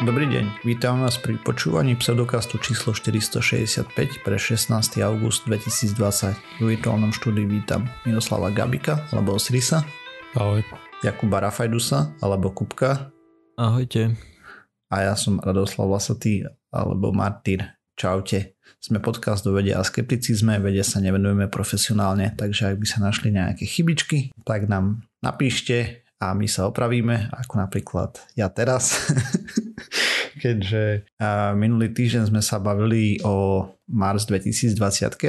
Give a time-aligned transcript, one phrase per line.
[0.00, 3.84] Dobrý deň, vítam vás pri počúvaní pseudokastu číslo 465
[4.24, 4.72] pre 16.
[5.04, 6.32] august 2020.
[6.56, 9.84] V virtuálnom štúdiu vítam Miroslava Gabika alebo Osirisa.
[10.32, 10.64] Ahoj.
[11.04, 13.12] Jakuba Rafajdusa alebo Kupka.
[13.60, 14.16] Ahojte.
[14.88, 17.76] A ja som Radoslav Lasatý alebo Martyr.
[17.92, 18.56] Čaute.
[18.80, 23.36] Sme podcast o vede a skepticizme, vede sa nevenujeme profesionálne, takže ak by sa našli
[23.36, 28.92] nejaké chybičky, tak nám napíšte a my sa opravíme, ako napríklad ja teraz.
[30.44, 31.08] Keďže
[31.56, 34.76] minulý týždeň sme sa bavili o Mars 2020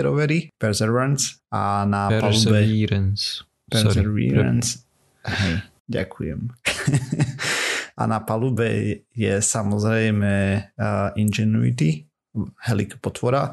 [0.04, 3.44] rovery Perseverance a na Perseverance.
[3.68, 4.84] palube Perseverance.
[5.26, 5.56] Hej,
[5.88, 6.40] ďakujem.
[8.02, 10.34] a na palube je samozrejme
[10.76, 11.16] uh,
[12.32, 13.52] Ingenuity, helikopotvora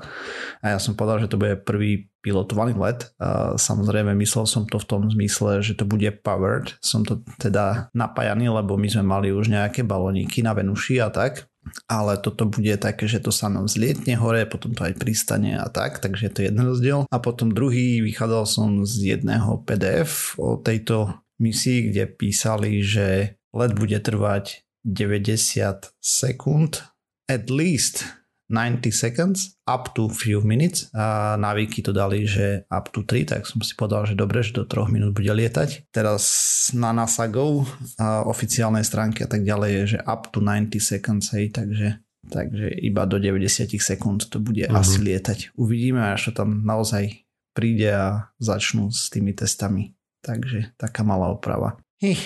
[0.62, 3.10] a ja som povedal, že to bude prvý pilotovaný let.
[3.18, 6.78] A samozrejme myslel som to v tom zmysle, že to bude powered.
[6.78, 11.50] Som to teda napájaný, lebo my sme mali už nejaké balóniky na Venuši a tak.
[11.84, 15.68] Ale toto bude také, že to sa nám zlietne hore, potom to aj pristane a
[15.68, 17.04] tak, takže to je jeden rozdiel.
[17.12, 23.76] A potom druhý, vychádzal som z jedného PDF o tejto misii, kde písali, že let
[23.76, 26.88] bude trvať 90 sekúnd
[27.28, 28.17] at least
[28.48, 33.28] 90 seconds up to few minutes a na Wiki to dali, že up to 3,
[33.28, 35.92] tak som si povedal, že dobre, že do 3 minút bude lietať.
[35.92, 36.24] Teraz
[36.72, 37.68] na NASA Go
[38.00, 42.68] a oficiálnej stránke a tak ďalej je, že up to 90 seconds, hej, takže takže
[42.84, 44.80] iba do 90 sekúnd to bude uh-huh.
[44.80, 45.56] asi lietať.
[45.56, 47.24] Uvidíme, až to tam naozaj
[47.56, 49.96] príde a začnú s tými testami.
[50.20, 51.80] Takže taká malá oprava.
[51.98, 52.20] Hej,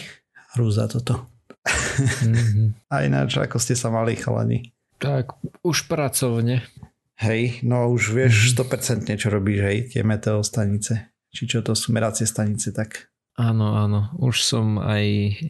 [0.57, 1.29] hrúza toto.
[1.65, 2.69] Mm-hmm.
[2.93, 4.72] a ináč, ako ste sa mali chalani?
[5.03, 5.35] Tak,
[5.67, 6.63] už pracovne.
[7.19, 9.19] Hej, no už vieš 100% mhm.
[9.19, 11.11] čo robíš, hej, tie meteostanice.
[11.33, 13.11] Či čo to sú meracie stanice, tak...
[13.41, 15.05] Áno, áno, už som aj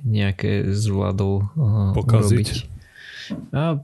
[0.06, 2.70] nejaké zvládol uh, Pokaziť.
[3.50, 3.82] A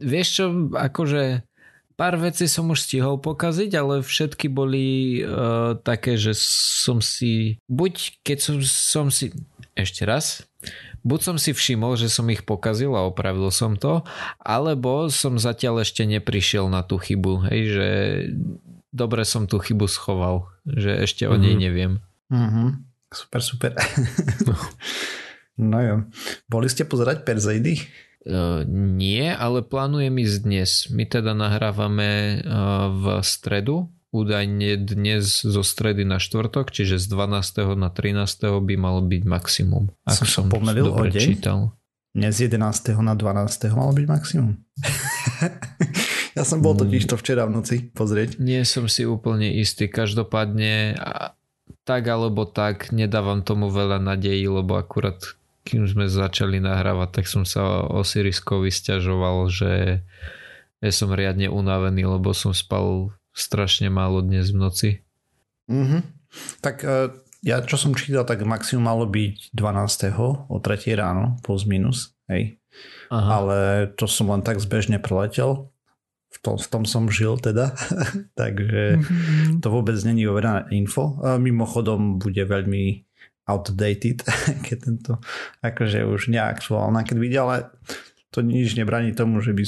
[0.00, 1.44] vieš čo, akože
[1.92, 8.24] pár vecí som už stihol pokaziť, ale všetky boli uh, také, že som si, buď
[8.24, 9.36] keď som, som si,
[9.76, 10.48] ešte raz,
[11.04, 14.02] buď som si všimol, že som ich pokazil a opravil som to,
[14.40, 17.88] alebo som zatiaľ ešte neprišiel na tú chybu, hej, že
[18.90, 21.38] dobre som tú chybu schoval, že ešte mm-hmm.
[21.38, 21.60] o nej mhm.
[21.60, 21.92] neviem.
[22.32, 22.68] Mm-hmm.
[23.14, 23.72] Super, super.
[24.48, 24.54] no.
[25.70, 25.96] no jo.
[26.50, 27.78] Boli ste pozerať Perzeidy?
[28.24, 30.70] Uh, nie, ale plánujem ísť dnes.
[30.88, 37.74] My teda nahrávame uh, v stredu, údajne dnes zo stredy na štvrtok, čiže z 12.
[37.74, 38.62] na 13.
[38.62, 39.90] by malo byť maximum.
[40.06, 41.24] Ak som, som pomelil dobre o deň?
[41.26, 41.74] čítal.
[42.14, 42.62] Dnes 11.
[43.02, 43.74] na 12.
[43.74, 44.54] malo byť maximum.
[46.38, 48.38] ja som bol totiž to včera v noci pozrieť.
[48.38, 49.90] Nie som si úplne istý.
[49.90, 50.94] Každopádne
[51.82, 55.18] tak alebo tak nedávam tomu veľa nadejí, lebo akurát
[55.64, 60.04] kým sme začali nahrávať, tak som sa Osiriskovi stiažoval, že
[60.84, 64.90] ja som riadne unavený, lebo som spal strašne málo dnes v noci.
[65.66, 66.00] Mm-hmm.
[66.62, 67.10] Tak uh,
[67.44, 70.48] ja čo som čítal, tak maximum malo byť 12.
[70.48, 72.56] o 3 ráno, plus minus, hej.
[73.12, 73.28] Aha.
[73.38, 73.58] Ale
[73.94, 75.68] to som len tak zbežne preletel.
[76.34, 77.76] V tom, v tom som žil teda,
[78.40, 79.62] takže mm-hmm.
[79.62, 81.20] to vôbec není overené info.
[81.22, 83.06] A mimochodom bude veľmi
[83.46, 84.24] outdated,
[84.66, 85.12] keď tento
[85.60, 87.70] akože už neaktuálna, keď videl, ale
[88.34, 89.62] to nič nebraní tomu, že, by,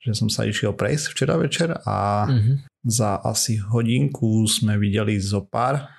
[0.00, 2.75] že som sa išiel prejsť včera večer a mm-hmm.
[2.86, 5.90] Za asi hodinku sme videli zo pár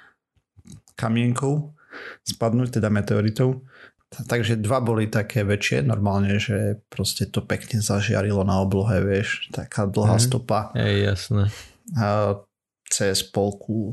[0.95, 1.75] kamienkov
[2.23, 3.67] spadnúť, teda meteoritov.
[4.07, 9.83] Takže dva boli také väčšie, normálne, že proste to pekne zažiarilo na oblohe, vieš, taká
[9.83, 10.23] dlhá mm.
[10.23, 10.71] stopa.
[10.79, 11.51] Je jasné.
[11.99, 12.39] A
[12.87, 13.91] cez polku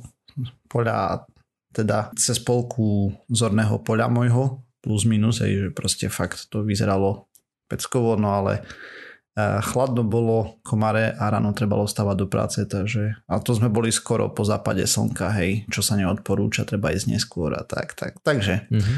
[0.70, 1.26] poľa,
[1.74, 7.26] teda cez polku zorného poľa môjho, plus minus, aj, že proste fakt to vyzeralo
[7.66, 8.62] peckovo, no ale
[9.34, 14.30] chladno bolo, komare a ráno trebalo stávať do práce, takže a to sme boli skoro
[14.30, 18.96] po západe slnka, hej, čo sa neodporúča, treba ísť neskôr a tak, tak, takže mm-hmm.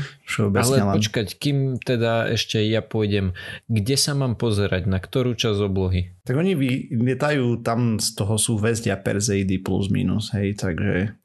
[0.53, 0.97] Ale len...
[1.01, 3.33] počkať, kým teda ešte ja pôjdem,
[3.65, 6.13] kde sa mám pozerať, na ktorú časť oblohy?
[6.29, 11.17] Tak oni vylietajú, tam z toho sú hvezdia Perseidy plus minus, hej, takže...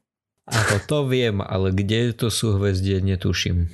[0.47, 3.71] Ako to viem, ale kde to sú hviezdie, netuším.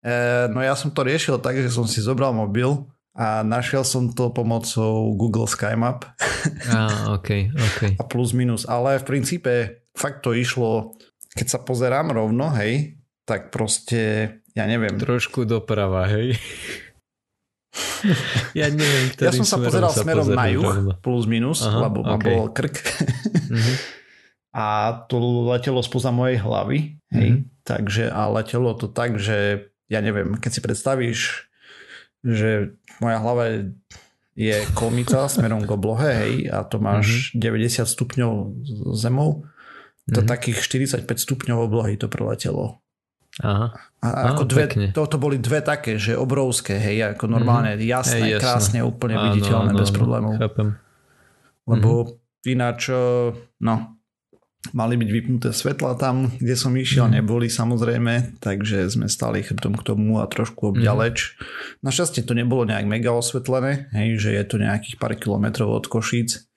[0.00, 2.88] E, no ja som to riešil tak, že som si zobral mobil
[3.18, 6.06] a našiel som to pomocou Google Sky Map.
[6.70, 7.98] Ah, okay, okay.
[7.98, 10.94] A plus minus, ale v princípe fakt to išlo,
[11.34, 12.94] keď sa pozerám rovno, hej,
[13.26, 14.94] tak proste, ja neviem.
[14.94, 16.38] Trošku doprava, hej.
[18.54, 20.94] ja neviem, Ja som sa pozeral sa smerom na juh, rovno.
[21.02, 22.10] plus minus, Aha, lebo okay.
[22.14, 22.76] ma bol krk.
[23.50, 23.76] mm-hmm.
[24.54, 24.64] A
[25.10, 25.18] to
[25.50, 27.66] letelo spoza mojej hlavy, hej, mm-hmm.
[27.66, 31.20] takže a letelo to tak, že ja neviem, keď si predstavíš
[32.26, 33.58] že moja hlava je
[34.38, 37.82] je kolmica smerom k oblohe, hej, a to máš mm-hmm.
[37.82, 38.32] 90 stupňov
[38.94, 39.50] zemou,
[40.06, 40.30] to mm-hmm.
[40.30, 42.78] takých 45 stupňov oblohy to preletelo.
[43.42, 43.74] Aha.
[43.98, 44.64] A ako Aha, dve,
[44.94, 47.90] to, to boli dve také, že obrovské, hej, ako normálne, mm-hmm.
[47.90, 50.38] jasné, hey, krásne, úplne áno, viditeľné, áno, bez problémov.
[50.38, 50.68] Chápem.
[51.66, 52.46] Lebo mm-hmm.
[52.54, 52.80] ináč,
[53.58, 53.74] no,
[54.74, 57.14] mali byť vypnuté svetla tam, kde som išiel, mm.
[57.22, 61.16] neboli samozrejme, takže sme stali chrbtom k tomu a trošku obďaleč.
[61.16, 61.86] Mm.
[61.86, 66.50] Našťastie to nebolo nejak mega osvetlené, hej, že je to nejakých pár kilometrov od Košíc,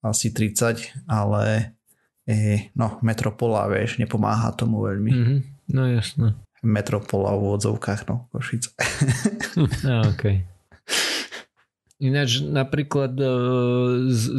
[0.00, 1.76] asi 30, ale
[2.24, 5.12] e, no, metropola, vieš, nepomáha tomu veľmi.
[5.12, 5.38] Mm-hmm.
[5.76, 6.38] No jasné.
[6.64, 8.72] Metropola v úvodzovkách, no, Košice.
[9.84, 10.06] no.
[10.16, 10.46] Okay.
[12.00, 13.28] Ináč napríklad e,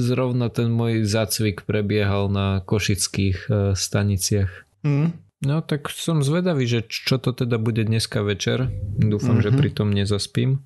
[0.02, 4.50] zrovna ten môj zácvik prebiehal na košických e, staniciach.
[4.82, 5.14] Mm.
[5.46, 8.70] No tak som zvedavý, že čo to teda bude dneska večer.
[8.98, 9.46] Dúfam, mm-hmm.
[9.46, 9.58] že mhm.
[9.62, 10.66] pritom nezaspím.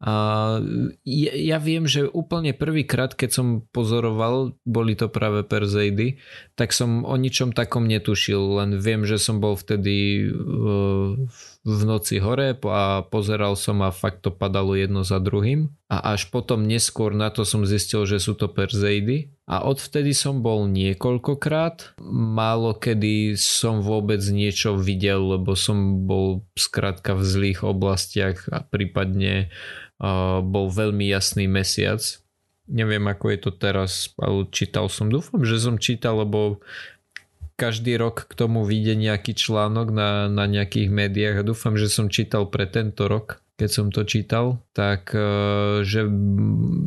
[0.00, 0.56] A
[1.04, 6.16] ja, ja viem, že úplne prvýkrát, keď som pozoroval, boli to práve Perzeidy,
[6.56, 12.56] tak som o ničom takom netušil, len viem, že som bol vtedy v noci hore
[12.56, 15.68] a pozeral som a fakt to padalo jedno za druhým.
[15.92, 19.34] A až potom neskôr na to som zistil, že sú to Perzeidy.
[19.44, 22.00] A odvtedy som bol niekoľkokrát.
[22.08, 29.52] Málo kedy som vôbec niečo videl, lebo som bol skrátka v zlých oblastiach a prípadne
[30.40, 32.00] bol veľmi jasný mesiac.
[32.70, 35.10] Neviem, ako je to teraz, ale čítal som.
[35.10, 36.62] Dúfam, že som čítal, lebo
[37.60, 42.08] každý rok k tomu vyjde nejaký článok na, na nejakých médiách a dúfam, že som
[42.08, 45.20] čítal pre tento rok, keď som to čítal, tak e,
[45.84, 46.08] že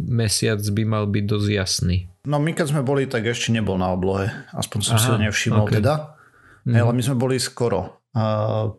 [0.10, 1.98] mesiac by mal byť dosť jasný.
[2.26, 4.34] No my keď sme boli, tak ešte nebol na oblohe.
[4.50, 5.78] Aspoň som Aha, si to nevšimol okay.
[5.78, 6.18] teda.
[6.66, 6.82] Mm.
[6.82, 8.02] Ale my sme boli skoro.
[8.16, 8.74] Uh,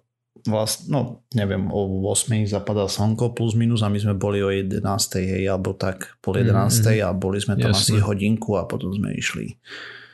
[0.48, 1.00] vlastne, no
[1.36, 4.82] neviem, o 8 zapadal slnko plus minus a my sme boli o 11.
[5.20, 6.50] hej, alebo tak pol 11.
[6.50, 7.04] Mm-hmm.
[7.04, 8.00] a boli sme tam Jasne.
[8.00, 9.56] asi hodinku a potom sme išli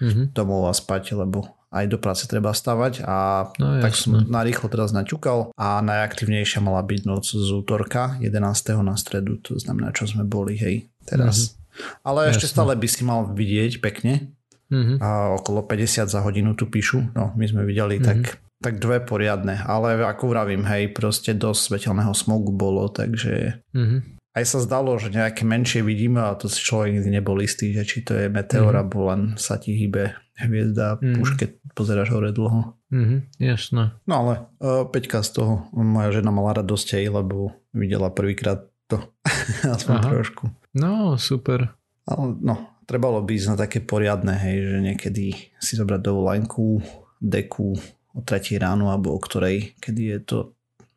[0.02, 0.34] mm-hmm.
[0.34, 4.90] domov a spať, lebo aj do práce treba stavať a no, tak som narýchlo teraz
[4.90, 8.34] naťukal a najaktívnejšia mala byť noc z útorka 11.
[8.82, 11.54] na stredu, to znamená, čo sme boli, hej, teraz.
[11.54, 12.02] Mm-hmm.
[12.02, 12.32] Ale jasne.
[12.34, 14.34] ešte stále by si mal vidieť pekne,
[14.66, 14.98] mm-hmm.
[14.98, 18.08] a okolo 50 za hodinu tu píšu, no my sme videli mm-hmm.
[18.10, 24.19] tak tak dve poriadne, ale ako vravím, hej, proste dosť svetelného smogu bolo, takže mm-hmm.
[24.30, 27.82] Aj sa zdalo, že nejaké menšie vidíme a to si človek nikdy nebol istý, že
[27.82, 28.80] či to je meteor mm-hmm.
[28.86, 31.20] alebo len sa ti hýbe hviezda mm-hmm.
[31.20, 32.78] už keď pozeráš hore dlho.
[32.90, 33.94] Mm-hmm, jasné.
[34.06, 34.32] No ale
[34.62, 39.02] uh, Peťka z toho, moja žena mala radosť aj, lebo videla prvýkrát to,
[39.74, 40.08] aspoň Aha.
[40.10, 40.44] trošku.
[40.74, 41.74] No, super.
[42.06, 45.26] Ale no, trebalo by ísť na také poriadne, hej, že niekedy
[45.58, 46.82] si zobrať dovolenku,
[47.22, 47.78] deku,
[48.14, 50.38] o tretí ráno alebo o ktorej, kedy je to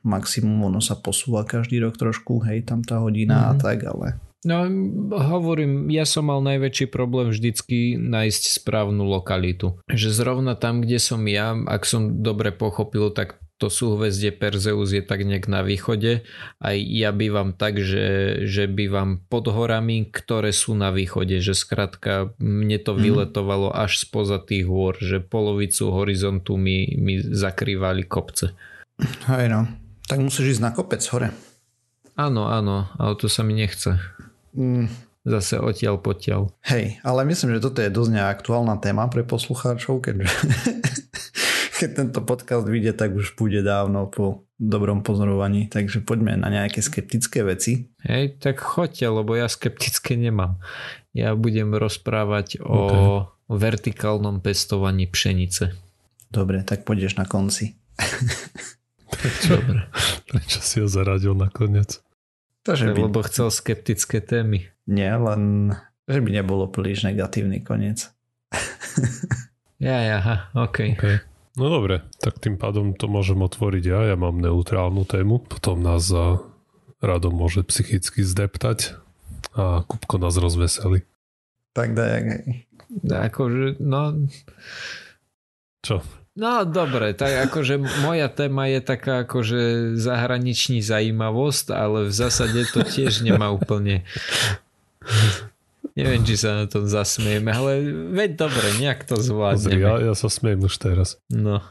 [0.03, 3.49] maximum, ono sa posúva každý rok trošku, hej, tam tá hodina mm-hmm.
[3.49, 3.61] a mhm.
[3.63, 4.07] tak, ale...
[4.43, 4.67] No
[5.15, 9.79] hovorím, ja som mal najväčší problém vždycky nájsť správnu lokalitu.
[9.87, 14.99] Že zrovna tam, kde som ja, ak som dobre pochopil, tak to súhvezdie Perzeus je
[14.99, 16.27] tak nejak na východe
[16.59, 22.35] a ja bývam tak, že, že bývam pod horami, ktoré sú na východe, že skrátka
[22.43, 22.99] mne to mm.
[22.99, 28.51] vyletovalo až spoza tých hôr, že polovicu horizontu mi, mi zakrývali kopce.
[29.31, 29.71] Hej no,
[30.07, 31.31] tak musíš ísť na kopec hore.
[32.13, 33.97] Áno, áno, ale to sa mi nechce.
[34.53, 34.85] Mm.
[35.23, 36.51] Zase odtiaľ potiaľ.
[36.67, 40.27] Hej, ale myslím, že toto je dosť neaktuálna téma pre poslucháčov, keďže
[41.79, 46.83] keď tento podcast vyjde, tak už bude dávno po dobrom pozorovaní, takže poďme na nejaké
[46.83, 47.87] skeptické veci.
[48.03, 50.59] Hej, tak choďte, lebo ja skeptické nemám.
[51.15, 52.67] Ja budem rozprávať okay.
[52.67, 55.71] o vertikálnom pestovaní pšenice.
[56.31, 57.79] Dobre, tak pôjdeš na konci.
[59.23, 59.55] Prečo?
[59.63, 59.87] Dobre.
[60.27, 62.03] Prečo si ho zaradil nakoniec?
[62.67, 63.07] To, že by...
[63.07, 64.67] Lebo chcel skeptické témy.
[64.83, 65.71] Nie, len
[66.03, 68.11] že by nebolo príliš negatívny koniec.
[69.79, 70.35] ja, ja, aha,
[70.67, 70.99] okay.
[70.99, 71.23] okay.
[71.55, 73.99] No dobre, tak tým pádom to môžem otvoriť ja.
[74.11, 75.39] Ja mám neutrálnu tému.
[75.39, 76.43] Potom nás za
[76.99, 78.99] Rado môže psychicky zdeptať
[79.55, 81.07] a Kupko nás rozveselí.
[81.71, 82.47] Tak daj.
[83.05, 84.27] Akože, no...
[85.83, 85.99] Čo?
[86.33, 92.81] No dobre, tak akože moja téma je taká akože zahraniční zajímavosť, ale v zásade to
[92.81, 94.01] tiež nemá úplne
[95.93, 97.85] Neviem, či sa na tom zasmieme, ale
[98.17, 99.77] veď dobre, nejak to zvládneme.
[99.77, 101.21] ja, ja sa smiem už teraz.
[101.29, 101.61] No,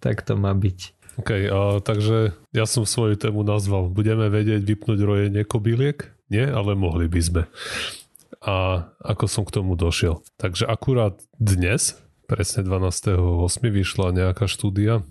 [0.00, 0.96] tak to má byť.
[1.20, 6.10] OK, a, takže ja som svoju tému nazval Budeme vedieť vypnúť rojenie kobyliek?
[6.26, 7.42] Nie, ale mohli by sme.
[8.42, 10.24] A ako som k tomu došiel?
[10.40, 13.16] Takže akurát dnes, presne 12.8.
[13.68, 15.04] vyšla nejaká štúdia,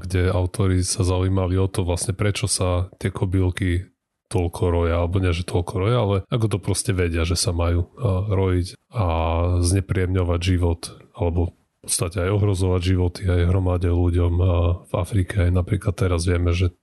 [0.00, 3.88] kde autori sa zaujímali o to vlastne prečo sa tie kobylky
[4.30, 7.90] toľko roja, alebo nie, že toľko roja, ale ako to proste vedia, že sa majú
[8.30, 9.06] rojiť a
[9.58, 10.80] znepríjemňovať život,
[11.18, 14.32] alebo v podstate aj ohrozovať životy aj hromade ľuďom
[14.84, 15.48] v Afrike.
[15.48, 16.76] Aj napríklad teraz vieme, že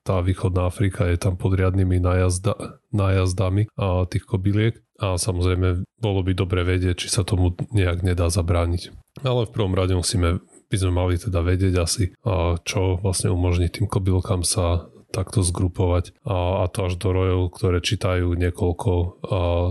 [0.00, 3.68] tá východná Afrika je tam pod riadnymi najazda, najazdami
[4.08, 8.92] tých kobyliek a samozrejme bolo by dobre vedieť, či sa tomu nejak nedá zabrániť.
[9.24, 12.14] Ale v prvom rade musíme by sme mali teda vedieť asi,
[12.62, 17.82] čo vlastne umožní tým kobylkám sa takto zgrupovať a, a to až do rojov, ktoré
[17.82, 19.04] čítajú niekoľko a,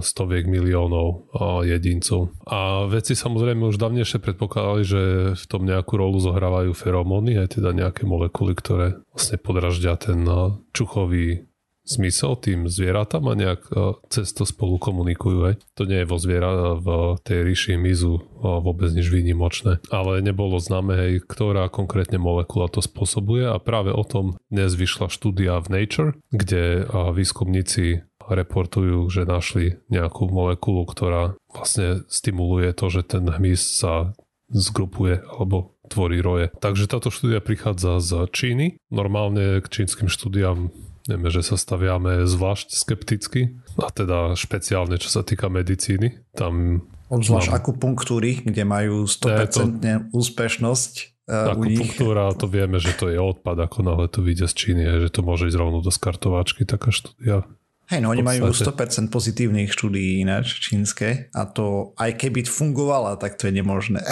[0.03, 2.35] stoviek miliónov a, jedincov.
[2.43, 5.01] A veci samozrejme už dávnejšie predpokladali, že
[5.39, 10.27] v tom nejakú rolu zohrávajú feromóny, aj teda nejaké molekuly, ktoré vlastne podraždia ten
[10.75, 11.48] čuchový
[11.89, 15.39] zmysel tým zvieratám a nejak e, cez to spolu komunikujú.
[15.49, 15.55] Hej.
[15.73, 19.81] To nie je vo zviera, v tej ríši mizu vôbec nič výnimočné.
[19.89, 25.09] Ale nebolo známe, hej, ktorá konkrétne molekula to spôsobuje a práve o tom dnes vyšla
[25.09, 33.01] štúdia v Nature, kde výskumníci reportujú, že našli nejakú molekulu, ktorá vlastne stimuluje to, že
[33.17, 34.13] ten hmyz sa
[34.53, 36.53] zgrupuje alebo tvorí roje.
[36.61, 38.77] Takže táto štúdia prichádza z Číny.
[38.93, 40.69] Normálne k čínskym štúdiám
[41.09, 46.21] Vieme, že sa staviame zvlášť skepticky a teda špeciálne čo sa týka medicíny.
[46.37, 47.57] Tam Obzvlášť mám...
[47.57, 49.89] akupunktúry, kde majú 100% to...
[50.13, 50.93] úspešnosť.
[51.25, 55.09] Uh, akupunktúra, to vieme, že to je odpad, ako náhle to vyjde z Číny, že
[55.09, 57.49] to môže ísť rovno do skartovačky, taká štúdia.
[57.89, 63.41] Hej, no oni majú 100% pozitívnych štúdií ináč čínske a to aj keby fungovala, tak
[63.41, 64.05] to je nemožné.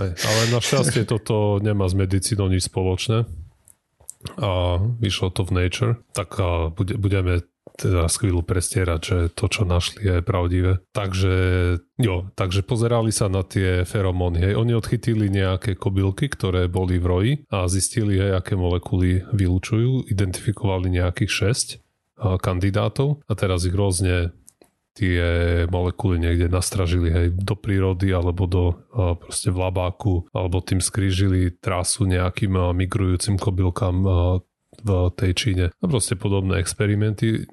[0.00, 3.28] Hej, ale našťastie toto nemá s medicínou nič spoločné
[4.36, 6.36] a vyšlo to v Nature, tak
[6.76, 7.40] bude, budeme
[7.80, 10.84] teda chvíľu prestierať, že to, čo našli, je pravdivé.
[10.92, 11.34] Takže,
[11.96, 14.44] jo, takže pozerali sa na tie feromóny.
[14.44, 14.54] Hej.
[14.60, 20.12] Oni odchytili nejaké kobylky, ktoré boli v roji a zistili, hej, aké molekuly vylúčujú.
[20.12, 21.32] Identifikovali nejakých
[21.80, 21.80] 6
[22.20, 24.36] kandidátov a teraz ich rôzne
[25.00, 25.24] tie
[25.72, 32.04] molekuly niekde nastražili hej, do prírody alebo do proste v labáku alebo tým skrížili trasu
[32.04, 33.96] nejakým migrujúcim kobylkám
[34.84, 35.64] v tej Číne.
[35.72, 37.48] A proste podobné experimenty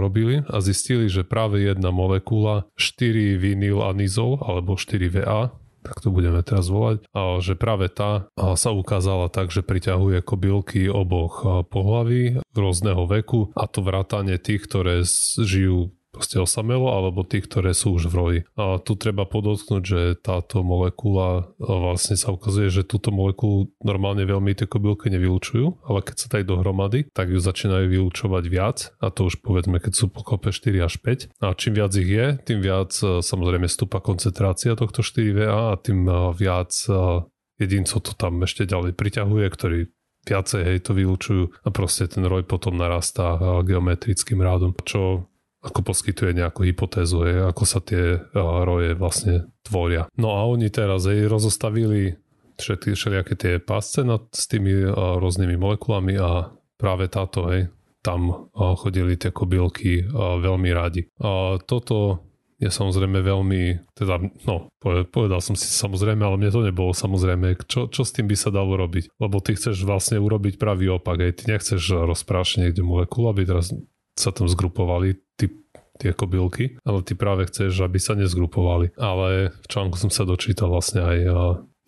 [0.00, 5.52] robili a zistili, že práve jedna molekula 4 vinylanizol alebo 4VA
[5.84, 10.88] tak to budeme teraz volať, a že práve tá sa ukázala tak, že priťahuje kobylky
[10.88, 15.04] oboch pohlaví rôzneho veku a to vrátanie tých, ktoré
[15.44, 18.40] žijú proste osamelo, alebo tých, ktoré sú už v roji.
[18.54, 24.54] A tu treba podotknúť, že táto molekula vlastne sa ukazuje, že túto molekulu normálne veľmi
[24.54, 29.26] tie kobylky nevylučujú, ale keď sa dajú dohromady, tak ju začínajú vylučovať viac a to
[29.26, 31.34] už povedzme, keď sú pokope 4 až 5.
[31.42, 36.06] A čím viac ich je, tým viac e, samozrejme stúpa koncentrácia tohto 4VA a tým
[36.06, 37.26] e, viac e,
[37.58, 39.78] jedincov to tam ešte ďalej priťahuje, ktorí
[40.24, 45.28] viacej hej to vylúčujú a proste ten roj potom narastá geometrickým rádom, čo
[45.64, 50.04] ako poskytuje nejakú hypotézu, je, ako sa tie roje vlastne tvoria.
[50.20, 52.20] No a oni teraz aj rozostavili
[52.60, 57.72] všetky, všelijaké tie pásce nad, s tými rôznymi molekulami a práve táto, hej,
[58.04, 61.08] tam chodili tie kobylky veľmi radi.
[61.24, 62.20] A toto
[62.60, 64.70] je samozrejme veľmi, teda, no,
[65.10, 68.54] povedal som si samozrejme, ale mne to nebolo samozrejme, čo, čo s tým by sa
[68.54, 69.18] dalo robiť?
[69.18, 73.74] Lebo ty chceš vlastne urobiť pravý opak, aj ty nechceš rozprášať niekde molekulu, aby teraz
[74.14, 75.50] sa tam zgrupovali ty,
[75.98, 78.94] tie kobylky, ale ty práve chceš, aby sa nezgrupovali.
[78.98, 81.18] Ale v článku som sa dočítal vlastne aj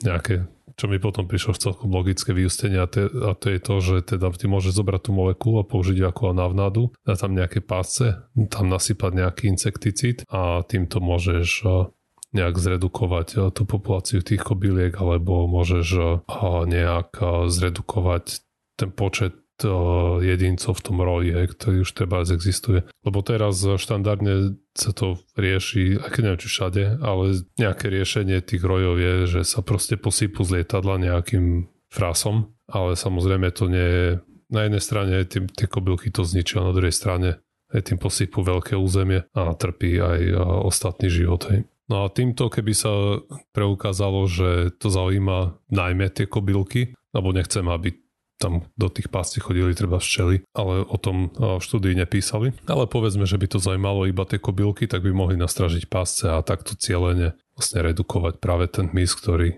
[0.02, 3.74] nejaké čo mi potom prišlo v celkom logické vyústenie a, te, a to je to,
[3.80, 7.64] že teda ty môžeš zobrať tú molekulu a použiť ju ako navnádu, dať tam nejaké
[7.64, 8.20] pásce,
[8.52, 11.64] tam nasypať nejaký insekticid a týmto môžeš
[12.36, 16.20] nejak zredukovať tú populáciu tých kobyliek alebo môžeš
[16.68, 17.16] nejak
[17.48, 18.44] zredukovať
[18.76, 19.32] ten počet
[20.20, 22.84] jedincov v tom roji, ktorý už treba existuje.
[23.00, 27.24] Lebo teraz štandardne sa to rieši, aj keď neviem či všade, ale
[27.56, 33.48] nejaké riešenie tých rojov je, že sa proste posypú z lietadla nejakým frásom, ale samozrejme
[33.56, 34.08] to nie je
[34.52, 37.40] na jednej strane tým, tie kobylky to zničia, na druhej strane
[37.74, 40.20] aj tým posypú veľké územie a trpí aj
[40.62, 41.42] ostatný život.
[41.50, 41.66] Hej.
[41.90, 48.05] No a týmto, keby sa preukázalo, že to zaujíma najmä tie kobylky, alebo nechcem, aby
[48.36, 52.52] tam do tých pásci chodili treba včely, ale o tom v štúdii nepísali.
[52.68, 56.44] Ale povedzme, že by to zaujímalo iba tie kobylky, tak by mohli nastražiť pásce a
[56.44, 59.48] takto cieľene vlastne redukovať práve ten hmyz, ktorý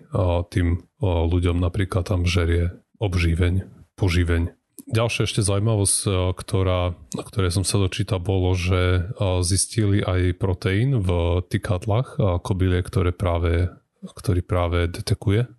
[0.54, 3.66] tým ľuďom napríklad tam žerie obživeň,
[3.98, 4.54] poživeň.
[4.88, 9.10] Ďalšia ešte zaujímavosť, ktorá, na ktorej som sa dočítal, bolo, že
[9.42, 13.74] zistili aj proteín v tykadlách kobylie, ktoré práve,
[14.06, 15.50] ktorý práve detekuje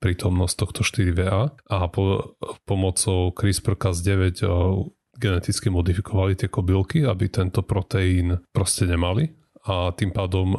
[0.00, 2.34] prítomnosť tohto 4VA a po,
[2.64, 4.40] pomocou CRISPR-Cas9
[5.20, 9.28] geneticky modifikovali tie kobylky, aby tento proteín proste nemali
[9.68, 10.56] a tým pádom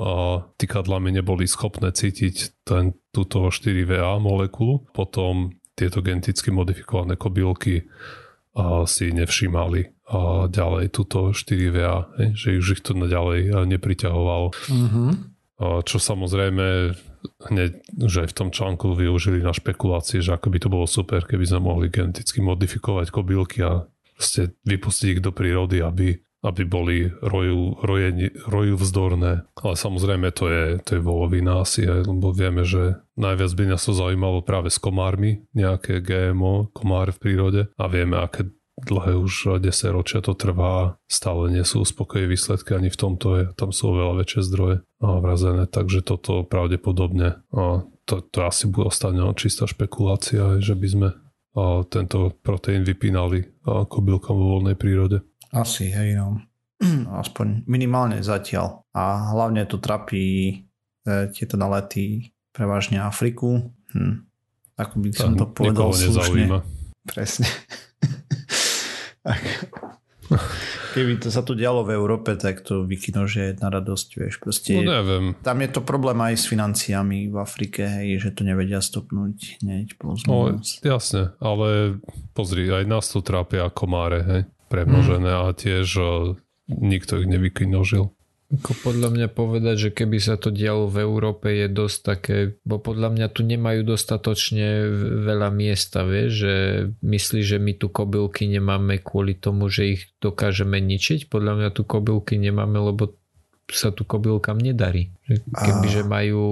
[0.61, 4.85] tykadlami neboli schopné cítiť ten, túto 4VA molekulu.
[4.93, 7.89] Potom tieto geneticky modifikované kobylky
[8.85, 14.53] si nevšímali a ďalej túto 4VA, že už ich to ďalej nepriťahovalo.
[14.53, 15.09] Mm-hmm.
[15.81, 16.93] Čo samozrejme
[17.49, 17.71] hneď,
[18.07, 21.61] že v tom článku využili na špekulácie, že ako by to bolo super, keby sme
[21.65, 23.85] mohli geneticky modifikovať kobylky a
[24.15, 26.13] proste vypustiť ich do prírody, aby,
[26.45, 29.49] aby boli roju, roje, roju vzdorné.
[29.57, 33.97] Ale samozrejme to je, to je volovina asi, lebo vieme, že najviac by nás to
[33.97, 38.45] zaujímalo práve s komármi, nejaké GMO, komár v prírode a vieme, aké
[38.85, 43.43] dlhé už 10 ročia to trvá, stále nie sú uspokojivé výsledky ani v tomto, je,
[43.53, 47.41] tam sú oveľa väčšie zdroje vrazené, takže toto pravdepodobne
[48.05, 51.09] to, to asi bude ostane čistá špekulácia, že by sme
[51.91, 55.23] tento proteín vypínali kobylkám vo voľnej prírode.
[55.51, 56.39] Asi, hej, no.
[57.23, 58.87] Aspoň minimálne zatiaľ.
[58.95, 60.53] A hlavne to trapí e,
[61.35, 63.75] tieto nalety prevažne Afriku.
[63.91, 64.31] Hm.
[64.79, 66.63] Ako by som to povedal slušne.
[67.03, 67.45] Presne.
[70.95, 74.39] Keby to sa tu dialo v Európe, tak to vykino, že je jedna radosť, vieš.
[74.39, 75.35] Proste, no neviem.
[75.43, 79.99] Tam je to problém aj s financiami v Afrike, hej, že to nevedia stopnúť hneď
[80.27, 81.99] no, jasne, ale
[82.31, 85.41] pozri, aj nás tu trápia komáre, hej, premnožené hmm.
[85.43, 85.87] a tiež
[86.71, 88.11] nikto ich nevykinožil.
[88.51, 92.83] Ako podľa mňa povedať, že keby sa to dialo v Európe je dosť také, bo
[92.83, 94.91] podľa mňa tu nemajú dostatočne
[95.23, 96.55] veľa miesta, vieš, že
[96.99, 101.31] myslí, že my tu kobylky nemáme kvôli tomu, že ich dokážeme ničiť.
[101.31, 103.15] Podľa mňa tu kobylky nemáme, lebo
[103.71, 105.15] sa tu kobylkám nedarí.
[105.31, 106.43] Kebyže majú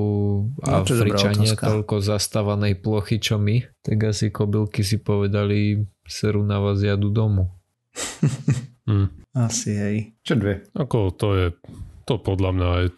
[0.55, 6.79] no, Afričania toľko zastávanej plochy, čo my, tak asi kobylky si povedali, seru na vás
[6.79, 7.51] jadu domu.
[8.89, 9.07] hmm.
[9.37, 9.97] Asi hej.
[10.25, 10.65] Čo dve?
[10.73, 11.47] Ako to je
[12.09, 12.89] to podľa mňa je,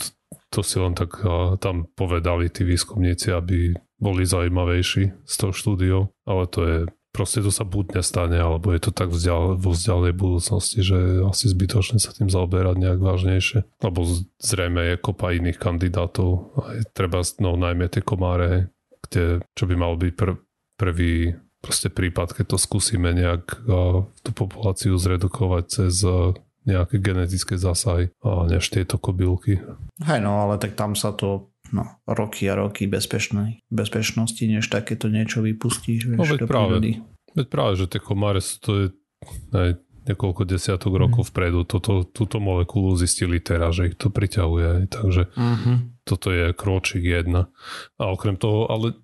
[0.47, 1.19] to si len tak
[1.59, 6.77] tam povedali tí výskumníci, aby boli zaujímavejší s tou štúdiou, ale to je
[7.11, 11.51] proste to sa buď nestane, alebo je to tak vzdial, vo vzdialej budúcnosti, že asi
[11.51, 13.67] zbytočne sa tým zaoberať nejak vážnejšie.
[13.83, 14.07] Lebo
[14.39, 18.71] zrejme je kopa iných kandidátov, aj treba, no najmä tie komáre,
[19.03, 20.39] kde, čo by mal byť pr-
[20.79, 26.33] prvý proste prípad, keď to skúsime nejak uh, tú populáciu zredukovať cez uh,
[26.65, 29.61] nejaké genetické zásahy a než tieto kobylky.
[30.01, 35.09] Hej no, ale tak tam sa to no, roky a roky bezpečnej, bezpečnosti, než takéto
[35.09, 36.13] niečo vypustíš.
[36.13, 36.75] Vieš, no veď práve,
[37.33, 38.85] veď práve, že tie komáre sú to je
[39.53, 39.69] aj
[40.01, 41.29] niekoľko desiatok rokov mm.
[41.29, 41.59] vpredu.
[41.65, 44.89] Toto, túto molekulu zistili teraz, že ich to priťahuje.
[44.89, 45.77] Takže mm-hmm.
[46.05, 47.53] toto je kročík jedna.
[48.01, 48.97] A okrem toho, ale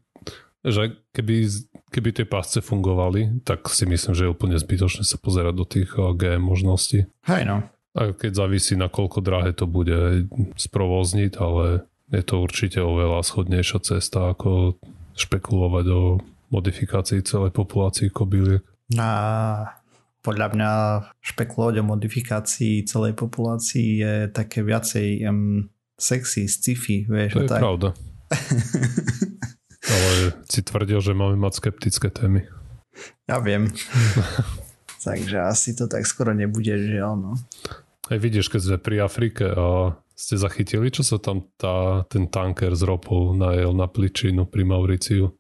[0.66, 1.48] že keby
[1.92, 5.90] keby tie pásce fungovali, tak si myslím, že je úplne zbytočné sa pozerať do tých
[5.96, 7.08] eh, GM možností.
[7.28, 7.58] Hej no.
[7.98, 13.80] A keď závisí na koľko drahé to bude sprovozniť, ale je to určite oveľa schodnejšia
[13.82, 14.78] cesta ako
[15.18, 16.22] špekulovať o
[16.54, 18.62] modifikácii celej populácii kobyliek.
[19.02, 19.10] A
[20.22, 20.72] podľa mňa
[21.26, 25.66] špekulovať o modifikácii celej populácii je také viacej um,
[25.98, 27.34] sexy, sci-fi, vieš.
[27.34, 27.62] To je tak.
[27.66, 27.90] pravda.
[29.88, 32.44] Ale si tvrdil, že máme mať skeptické témy.
[33.30, 33.72] Ja viem.
[35.08, 37.40] Takže asi to tak skoro nebude, že áno.
[38.08, 42.74] Aj vidíš, keď sme pri Afrike a ste zachytili, čo sa tam tá, ten tanker
[42.74, 45.32] s ropou najel na pličinu pri Mauriciu?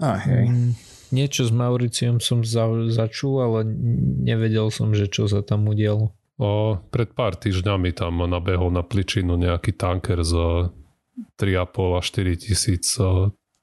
[0.00, 0.46] A hej.
[0.48, 0.72] Mm,
[1.12, 3.58] niečo s Mauriciom som za, začul, ale
[4.24, 6.14] nevedel som, že čo sa tam udialo.
[6.40, 10.72] O, pred pár týždňami tam nabehol na pličinu nejaký tanker z
[11.36, 12.96] 3,5 až 4 tisíc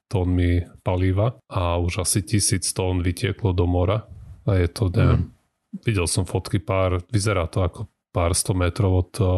[0.08, 4.08] tónmi paliva a už asi tisíc tón vytieklo do mora
[4.48, 5.84] a je to, neviem, mm.
[5.84, 9.28] videl som fotky pár, vyzerá to ako pár sto metrov od uh,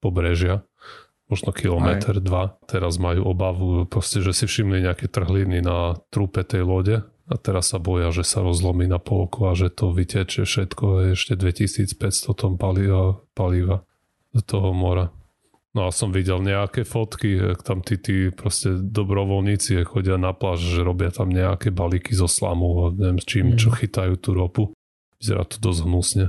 [0.00, 0.64] pobrežia,
[1.28, 2.24] možno kilometr, Aj.
[2.24, 2.44] dva.
[2.64, 7.72] Teraz majú obavu, proste, že si všimli nejaké trhliny na trupe tej lode a teraz
[7.72, 12.54] sa boja, že sa rozlomí na polku a že to vyteče všetko, ešte 2500 tón
[12.60, 13.84] paliva, paliva
[14.32, 15.08] do toho mora.
[15.74, 20.86] No a som videl nejaké fotky, tam tí, tí proste dobrovoľníci chodia na pláž, že
[20.86, 23.58] robia tam nejaké balíky zo slamu a neviem s čím, mm.
[23.58, 24.62] čo chytajú tú ropu.
[25.18, 26.24] Vyzerá to dosť hnusne.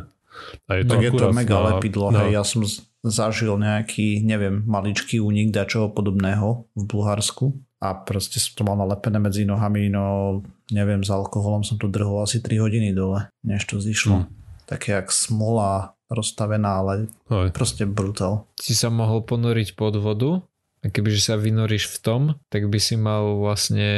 [0.66, 2.10] A je to, tak je to mega na, lepidlo.
[2.10, 2.26] Na...
[2.26, 2.66] Hej, ja som
[3.06, 9.22] zažil nejaký, neviem, maličký únik dačoho podobného v Bulharsku a proste som to mal nalepené
[9.22, 10.42] medzi nohami, no
[10.74, 14.26] neviem, s alkoholom som to drhol asi 3 hodiny dole, než to zišlo.
[14.26, 14.28] Mm.
[14.66, 17.50] Také jak smola rozstavená, ale Aj.
[17.50, 18.46] proste brutál.
[18.62, 20.46] Si sa mohol ponoriť pod vodu
[20.86, 22.22] a A kebyže sa vynoríš v tom,
[22.54, 23.90] tak by si mal vlastne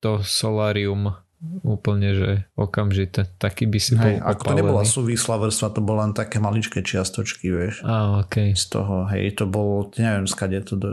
[0.00, 1.12] to solarium
[1.60, 3.28] úplne, že okamžite.
[3.36, 6.80] Taký by si hej, bol Ako to nebola súvislá vrstva, to bola len také maličké
[6.80, 7.84] čiastočky, vieš.
[7.84, 8.56] Á, okay.
[8.56, 10.90] Z toho, hej, to bolo, neviem, skade to do...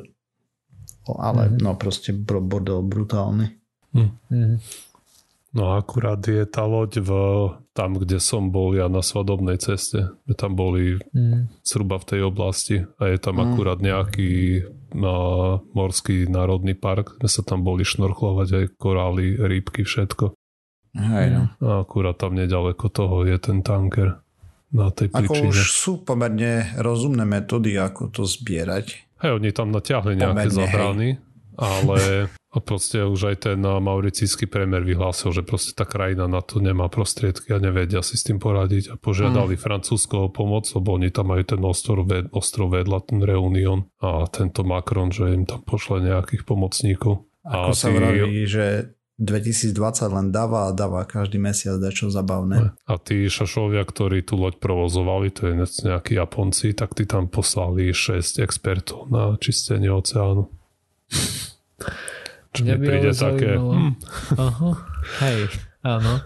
[1.08, 1.64] Ale mm-hmm.
[1.64, 3.56] no proste bordel brutálny.
[3.96, 4.12] Hm.
[4.28, 4.58] Mm-hmm.
[5.56, 7.10] No akurát je tá loď v,
[7.76, 10.16] tam, kde som bol ja na svadobnej ceste.
[10.40, 11.60] Tam boli mm.
[11.60, 13.44] zhruba v tej oblasti a je tam mm.
[13.44, 15.12] akurát nejaký a,
[15.60, 17.20] morský národný park.
[17.20, 20.32] My sa tam boli šnorchlovať aj korály, rýbky, všetko.
[20.96, 21.44] Hej, no.
[21.60, 24.24] A akurát tam nedaleko toho je ten tanker
[24.72, 25.52] na tej príčine.
[25.52, 29.20] Ako už sú pomerne rozumné metódy, ako to zbierať.
[29.20, 31.35] Hej, oni tam natiahli nejaké pomerne, zabrany, hej.
[31.56, 32.30] Ale
[32.64, 37.52] proste už aj ten mauricijský premiér vyhlásil, že proste tá krajina na to nemá prostriedky
[37.52, 39.62] a nevedia si s tým poradiť a požiadali mm.
[39.62, 44.24] Francúzsko o pomoc, lebo oni tam majú ten ostrov, ved, ostrov vedľa, ten Reunion a
[44.32, 47.28] tento Macron, že im tam pošle nejakých pomocníkov.
[47.44, 47.96] Ako a sa tí...
[48.00, 52.76] vraví, že 2020 len dáva a dáva každý mesiac dačo zabavné.
[52.84, 55.54] A tí šašovia, ktorí tú loď provozovali, to je
[55.88, 60.52] nejakí Japonci, tak tí tam poslali 6 expertov na čistenie oceánu.
[62.56, 63.60] Čo mi príde také...
[63.60, 63.94] Hm.
[64.40, 64.70] Aha,
[65.28, 65.40] hej,
[65.84, 66.24] áno.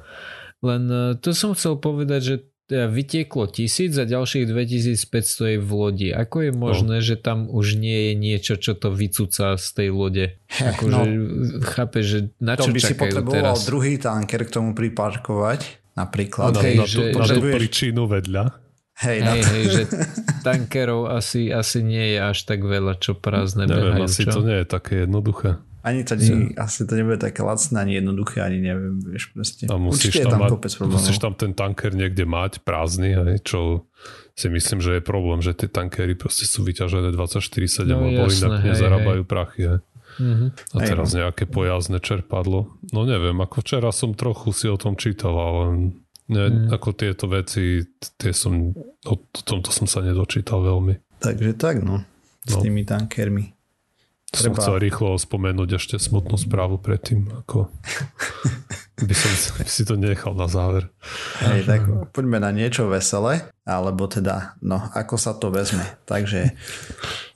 [0.59, 2.35] Len uh, tu som chcel povedať, že
[2.69, 6.09] teda vytieklo tisíc a ďalších 2500 je v lodi.
[6.13, 7.05] Ako je možné, no.
[7.05, 10.37] že tam už nie je niečo, čo to vycúca z tej lode?
[10.61, 11.11] Ako, no, že,
[11.65, 13.65] chápe, že na čo to by si potreboval teraz?
[13.65, 16.53] druhý tanker k tomu priparkovať, napríklad.
[16.53, 18.68] Okay, na, na, že, tú, na tú príčinu vedľa.
[18.99, 19.83] Hej, hej, hej, že
[20.43, 24.11] tankerov asi, asi nie je až tak veľa, čo prázdne Neviem, behajú.
[24.11, 24.31] asi čo?
[24.35, 25.63] to nie je také jednoduché.
[25.79, 29.71] Ani to nie, asi to nebude také lacné, ani jednoduché, ani neviem, vieš proste.
[29.71, 33.87] A musíš tam, tam, mať, musíš tam ten tanker niekde mať prázdny, hej, čo
[34.35, 38.35] si myslím, že je problém, že tie tankery proste sú vyťažené 24-7, no, lebo jasné,
[38.35, 39.31] inak hej, nezarábajú hej.
[39.31, 39.61] prachy.
[39.71, 39.79] Hej.
[40.19, 40.49] Mm-hmm.
[40.75, 41.23] A teraz no.
[41.23, 42.75] nejaké pojazdné čerpadlo.
[42.91, 45.95] No neviem, ako včera som trochu si o tom čítal, ale
[46.29, 46.69] ne, mm.
[46.73, 47.83] ako tieto veci,
[48.17, 48.71] tie som,
[49.05, 51.19] o, o tomto som sa nedočítal veľmi.
[51.19, 52.05] Takže tak no,
[52.45, 52.61] s no.
[52.61, 53.57] tými tankermi.
[54.29, 54.53] Treba...
[54.53, 57.73] Som chcel rýchlo spomenúť ešte smutnú správu predtým, ako
[59.09, 59.31] by som
[59.65, 60.93] si to nechal na záver.
[61.41, 61.81] Hej, tak
[62.13, 65.81] poďme na niečo veselé, alebo teda, no, ako sa to vezme.
[66.05, 66.53] Takže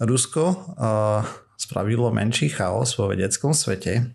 [0.06, 0.44] Rusko
[0.78, 1.26] uh,
[1.58, 4.14] spravilo menší chaos vo vedeckom svete.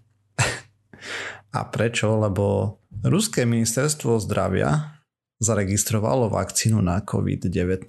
[1.52, 2.18] A prečo?
[2.20, 4.98] Lebo Ruské ministerstvo zdravia
[5.38, 7.86] zaregistrovalo vakcínu na COVID-19.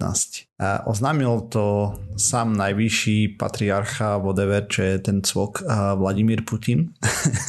[0.62, 5.66] A oznámil to sám najvyšší patriarcha whatever, čo je ten cvok
[5.98, 6.94] Vladimír Putin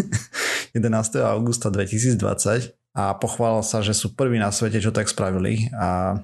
[0.74, 1.21] 11.
[1.21, 6.17] augusta 2020 a pochválil sa, že sú prví na svete, čo tak spravili a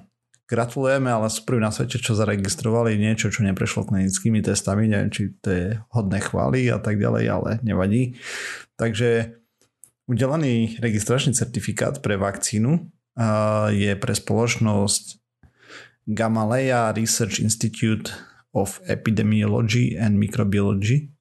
[0.50, 5.38] gratulujeme, ale sú prví na svete, čo zaregistrovali niečo, čo neprešlo klinickými testami, neviem, či
[5.38, 8.18] to je hodné chvály a tak ďalej, ale nevadí.
[8.74, 9.38] Takže
[10.08, 12.90] udelený registračný certifikát pre vakcínu
[13.70, 15.20] je pre spoločnosť
[16.08, 18.08] Gamaleya Research Institute
[18.56, 21.12] of Epidemiology and Microbiology.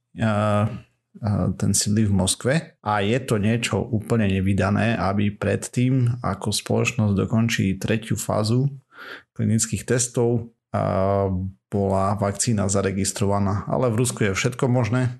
[1.58, 7.76] Ten sídli v Moskve a je to niečo úplne nevydané, aby predtým, ako spoločnosť dokončí
[7.76, 8.72] tretiu fázu
[9.36, 10.56] klinických testov,
[11.68, 13.68] bola vakcína zaregistrovaná.
[13.68, 15.20] Ale v Rusku je všetko možné,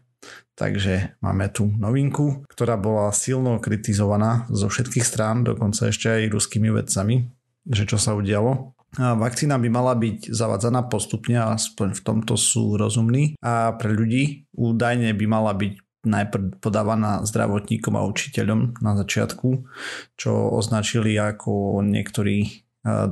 [0.58, 6.74] Takže máme tu novinku, ktorá bola silno kritizovaná zo všetkých strán, dokonca ešte aj ruskými
[6.74, 7.30] vedcami,
[7.70, 8.74] že čo sa udialo.
[8.98, 13.38] Vakcína by mala byť zavadzaná postupne, aspoň v tomto sú rozumní.
[13.44, 15.74] A pre ľudí údajne by mala byť
[16.08, 19.68] najprv podávaná zdravotníkom a učiteľom na začiatku,
[20.16, 22.64] čo označili ako niektorí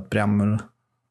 [0.07, 0.63] priam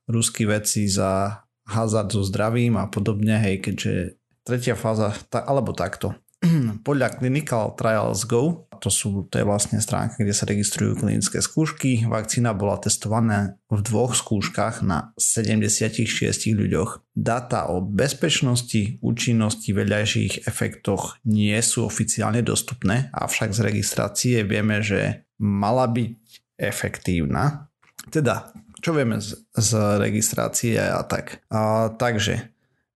[0.08, 6.14] ruskí vedci za hazard so zdravím a podobne, hej, keďže tretia fáza, alebo takto.
[6.86, 12.04] Podľa Clinical Trials Go, to sú to je vlastne stránka, kde sa registrujú klinické skúšky,
[12.04, 16.04] vakcína bola testovaná v dvoch skúškach na 76
[16.52, 17.00] ľuďoch.
[17.16, 25.24] Data o bezpečnosti, účinnosti, vedľajších efektoch nie sú oficiálne dostupné, avšak z registrácie vieme, že
[25.40, 27.72] mala byť efektívna.
[28.12, 28.52] Teda,
[28.84, 31.40] čo vieme z, z registrácie a tak.
[31.48, 32.53] A, takže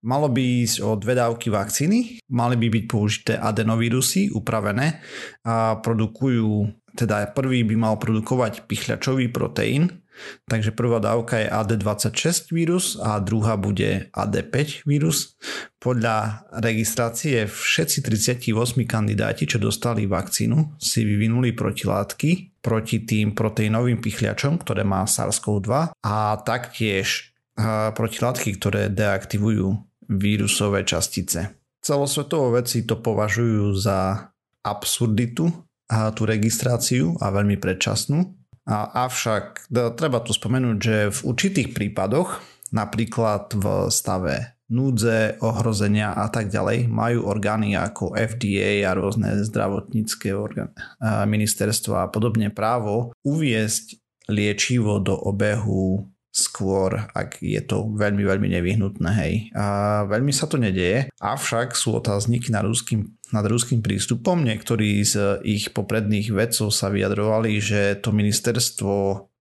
[0.09, 5.05] Malo by ísť o dve dávky vakcíny, mali by byť použité adenovírusy upravené
[5.45, 10.01] a produkujú, teda prvý by mal produkovať pichľačový proteín,
[10.49, 15.37] takže prvá dávka je AD26 vírus a druhá bude AD5 vírus.
[15.77, 18.49] Podľa registrácie všetci 38
[18.89, 26.17] kandidáti, čo dostali vakcínu, si vyvinuli protilátky proti tým proteínovým pichľačom, ktoré má SARS-CoV-2 a
[26.43, 27.37] taktiež
[27.93, 31.55] protilátky, ktoré deaktivujú vírusové častice.
[31.85, 34.29] celosvetovo veci to považujú za
[34.65, 35.49] absurditu
[35.89, 38.37] a tú registráciu a veľmi predčasnú.
[38.69, 42.45] A, avšak treba tu spomenúť, že v určitých prípadoch,
[42.77, 50.29] napríklad v stave núdze, ohrozenia a tak ďalej, majú orgány ako FDA a rôzne zdravotnícke
[51.25, 53.97] ministerstva a podobne právo uviesť
[54.29, 59.11] liečivo do obehu skôr, ak je to veľmi, veľmi nevyhnutné.
[59.19, 59.35] Hej.
[59.57, 59.65] A
[60.07, 64.45] veľmi sa to nedieje, avšak sú otázniky nad ruským, nad ruským prístupom.
[64.45, 68.93] Niektorí z ich popredných vedcov sa vyjadrovali, že to ministerstvo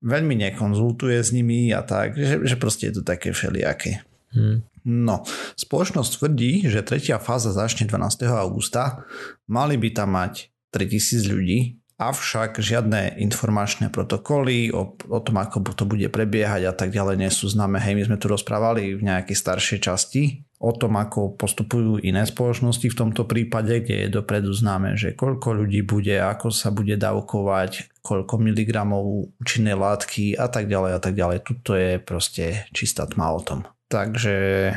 [0.01, 4.05] veľmi nekonzultuje s nimi a tak, že, že proste je to také všelijaké.
[4.33, 4.63] Hmm.
[4.87, 5.27] No,
[5.59, 8.23] spoločnosť tvrdí, že tretia fáza začne 12.
[8.31, 9.03] augusta.
[9.51, 11.59] Mali by tam mať 3000 ľudí,
[11.97, 17.31] avšak žiadne informačné protokoly o, o tom, ako to bude prebiehať a tak ďalej nie
[17.33, 17.81] sú známe.
[17.81, 22.85] Hej, my sme tu rozprávali v nejakej staršej časti o tom, ako postupujú iné spoločnosti
[22.85, 28.01] v tomto prípade, kde je dopredu známe, že koľko ľudí bude, ako sa bude dávkovať,
[28.05, 31.37] koľko miligramov účinnej látky a tak ďalej a tak ďalej.
[31.45, 33.65] Tuto je proste čistá tma o tom.
[33.89, 34.69] Takže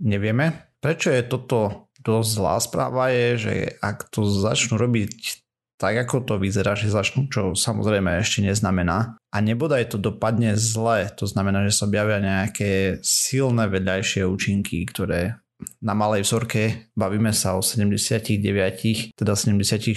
[0.00, 0.72] nevieme.
[0.80, 5.45] Prečo je toto dosť zlá správa je, že ak to začnú robiť
[5.76, 9.20] tak ako to vyzerá, že začnú, čo samozrejme ešte neznamená.
[9.32, 15.36] A nebodaj to dopadne zle, to znamená, že sa objavia nejaké silné vedľajšie účinky, ktoré
[15.80, 19.96] na malej vzorke bavíme sa o 79, teda 76,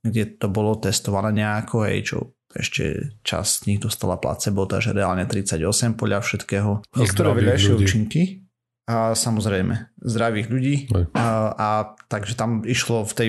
[0.00, 2.18] kde to bolo testované nejako, hej, čo
[2.52, 6.70] ešte časť z nich dostala placebo, takže reálne 38 podľa všetkého.
[6.96, 8.42] Niektoré vedľajšie účinky,
[8.82, 10.74] a samozrejme zdravých ľudí
[11.14, 11.68] a, a
[12.10, 13.28] takže tam išlo v tej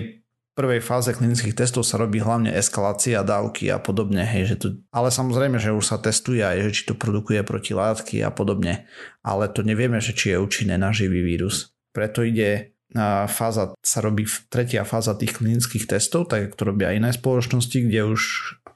[0.53, 5.09] prvej fáze klinických testov sa robí hlavne eskalácia dávky a podobne, hej, že tu, ale
[5.09, 8.85] samozrejme, že už sa testuje aj, že či to produkuje protilátky a podobne,
[9.25, 11.73] ale to nevieme, že či je účinné na živý vírus.
[11.89, 12.77] Preto ide
[13.25, 18.05] fáza, sa robí tretia fáza tých klinických testov, tak ako to robia iné spoločnosti, kde
[18.05, 18.21] už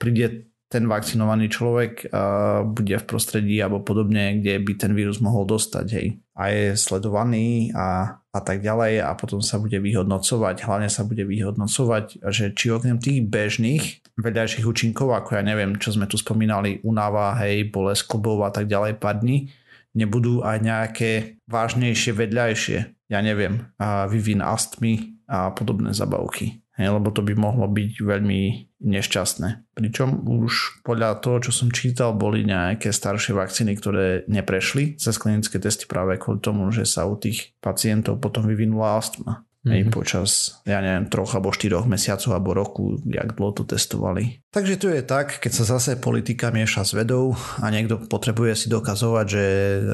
[0.01, 5.47] príde ten vakcinovaný človek uh, bude v prostredí alebo podobne, kde by ten vírus mohol
[5.47, 6.19] dostať, hej.
[6.35, 11.23] A je sledovaný a, a tak ďalej a potom sa bude vyhodnocovať, hlavne sa bude
[11.23, 16.83] vyhodnocovať, že či okrem tých bežných vedľajších účinkov, ako ja neviem, čo sme tu spomínali,
[16.83, 19.47] unava, hej, bolesť klbov a tak ďalej, padni,
[19.95, 21.11] nebudú aj nejaké
[21.47, 22.77] vážnejšie vedľajšie,
[23.07, 26.59] ja neviem, uh, vyvin astmy a podobné zabavky.
[26.77, 28.41] Hej, lebo to by mohlo byť veľmi
[28.85, 29.73] nešťastné.
[29.73, 35.57] Pričom už podľa toho, čo som čítal, boli nejaké staršie vakcíny, ktoré neprešli cez klinické
[35.57, 39.47] testy práve kvôli tomu, že sa u tých pacientov potom vyvinula astma.
[39.67, 39.91] Mm-hmm.
[39.91, 44.39] Počas, ja neviem, troch alebo štyroch mesiacov alebo roku, jak dlho to testovali.
[44.55, 48.67] Takže to je tak, keď sa zase politika mieša s vedou a niekto potrebuje si
[48.71, 49.43] dokazovať, že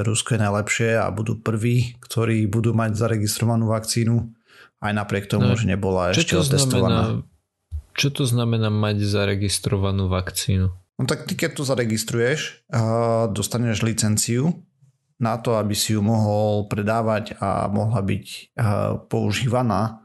[0.06, 4.30] Rusko je najlepšie a budú prví, ktorí budú mať zaregistrovanú vakcínu,
[4.84, 7.24] aj napriek tomu, no, že nebola ešte to otestovaná.
[7.24, 7.24] Znamená,
[7.96, 10.68] čo to znamená mať zaregistrovanú vakcínu?
[10.74, 12.68] No tak ty keď to zaregistruješ,
[13.32, 14.62] dostaneš licenciu
[15.18, 18.54] na to, aby si ju mohol predávať a mohla byť
[19.08, 20.04] používaná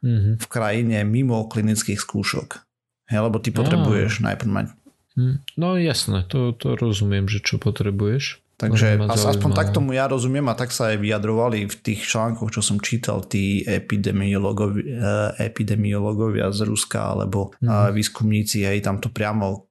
[0.00, 0.34] mm-hmm.
[0.40, 2.64] v krajine mimo klinických skúšok.
[3.12, 4.32] Hej, lebo ty potrebuješ no.
[4.32, 4.66] najprv mať.
[5.14, 5.36] Hm.
[5.60, 8.40] No jasné, to, to rozumiem, že čo potrebuješ.
[8.64, 12.64] Takže aspoň tak tomu ja rozumiem a tak sa aj vyjadrovali v tých článkoch, čo
[12.64, 17.92] som čítal, tí epidemiologovi, eh, epidemiologovia z Ruska alebo mm.
[17.92, 19.68] výskumníci, hej, tam to priamo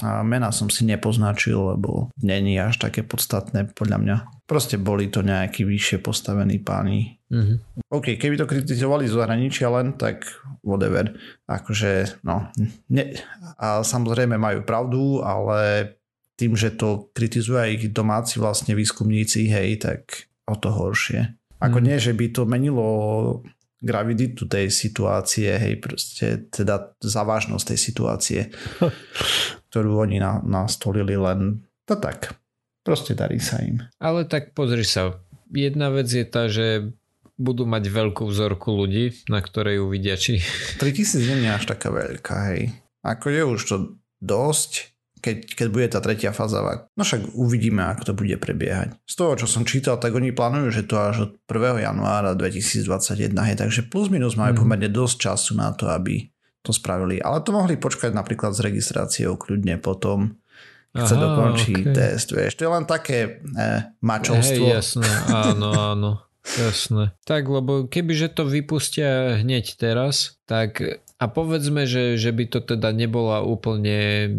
[0.00, 4.16] a mena som si nepoznačil, lebo není až také podstatné podľa mňa.
[4.48, 7.20] Proste boli to nejakí vyššie postavení páni.
[7.28, 7.90] Mm-hmm.
[7.90, 10.24] OK, keby to kritizovali z zahraničia len, tak
[10.64, 11.12] whatever.
[11.50, 12.48] Akože, no.
[12.88, 13.04] Ne,
[13.58, 15.92] a samozrejme majú pravdu, ale
[16.36, 21.32] tým, že to kritizuje aj ich domáci vlastne výskumníci, hej, tak o to horšie.
[21.58, 21.84] Ako mm.
[21.84, 22.86] nie, že by to menilo
[23.80, 28.40] graviditu tej situácie, hej, proste teda závažnosť tej situácie,
[29.72, 32.36] ktorú oni na, nastolili len to tak.
[32.84, 33.82] Proste darí sa im.
[33.98, 35.18] Ale tak pozri sa,
[35.50, 36.94] jedna vec je tá, že
[37.36, 40.40] budú mať veľkú vzorku ľudí, na ktorej uvidia, či...
[40.80, 42.72] 3000 nie je až taká veľká, hej.
[43.04, 43.76] Ako je už to
[44.24, 46.60] dosť, keď, keď bude tá tretia fáza.
[46.94, 48.94] No však uvidíme, ako to bude prebiehať.
[49.08, 51.82] Z toho, čo som čítal, tak oni plánujú, že to až od 1.
[51.82, 54.60] januára 2021 je, takže plus minus majú mm.
[54.60, 56.28] pomerne dosť času na to, aby
[56.60, 57.22] to spravili.
[57.22, 60.36] Ale to mohli počkať napríklad s registráciou kľudne potom,
[60.92, 61.94] keď Aha, sa dokončí okay.
[61.94, 62.58] test, vieš.
[62.58, 64.64] To je len také eh, mačovstvo.
[64.66, 66.10] Hej, jasné, áno, áno.
[66.46, 67.10] Jasné.
[67.26, 70.78] Tak, lebo kebyže to vypustia hneď teraz, tak
[71.18, 74.30] a povedzme, že, že by to teda nebola úplne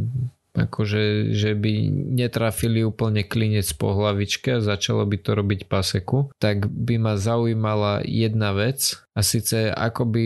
[0.57, 1.73] akože že by
[2.17, 8.01] netrafili úplne klinec po hlavičke a začalo by to robiť paseku, tak by ma zaujímala
[8.01, 10.25] jedna vec a síce ako by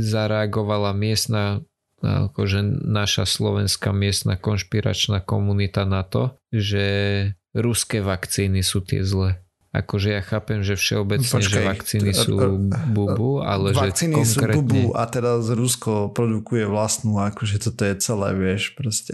[0.00, 1.60] zareagovala miestna
[2.02, 6.84] akože naša slovenská miestna konšpiračná komunita na to, že
[7.56, 9.40] ruské vakcíny sú tie zlé.
[9.76, 12.34] Akože ja chápem, že všeobecne, Počkej, že vakcíny sú
[12.88, 14.56] bubu, ale vakcíny že konkrétne...
[14.56, 19.12] sú bubu a teraz Rusko produkuje vlastnú, akože toto je celé, vieš, proste.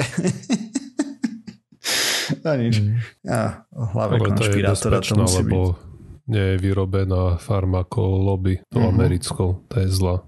[2.46, 2.78] a nič.
[2.78, 2.94] Mm.
[3.26, 6.30] Ja, hlave ale to je to musí lebo byť.
[6.30, 8.92] nie je vyrobená farmakolobby, to mm-hmm.
[8.94, 10.22] americkou, to je zlá.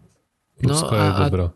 [0.59, 1.47] Ruská no a, je dobrá.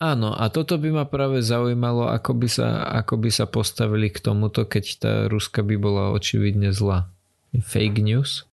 [0.00, 4.24] Áno, a toto by ma práve zaujímalo, ako by, sa, ako by sa postavili k
[4.24, 7.12] tomuto, keď tá Ruska by bola očividne zlá
[7.60, 8.48] fake news?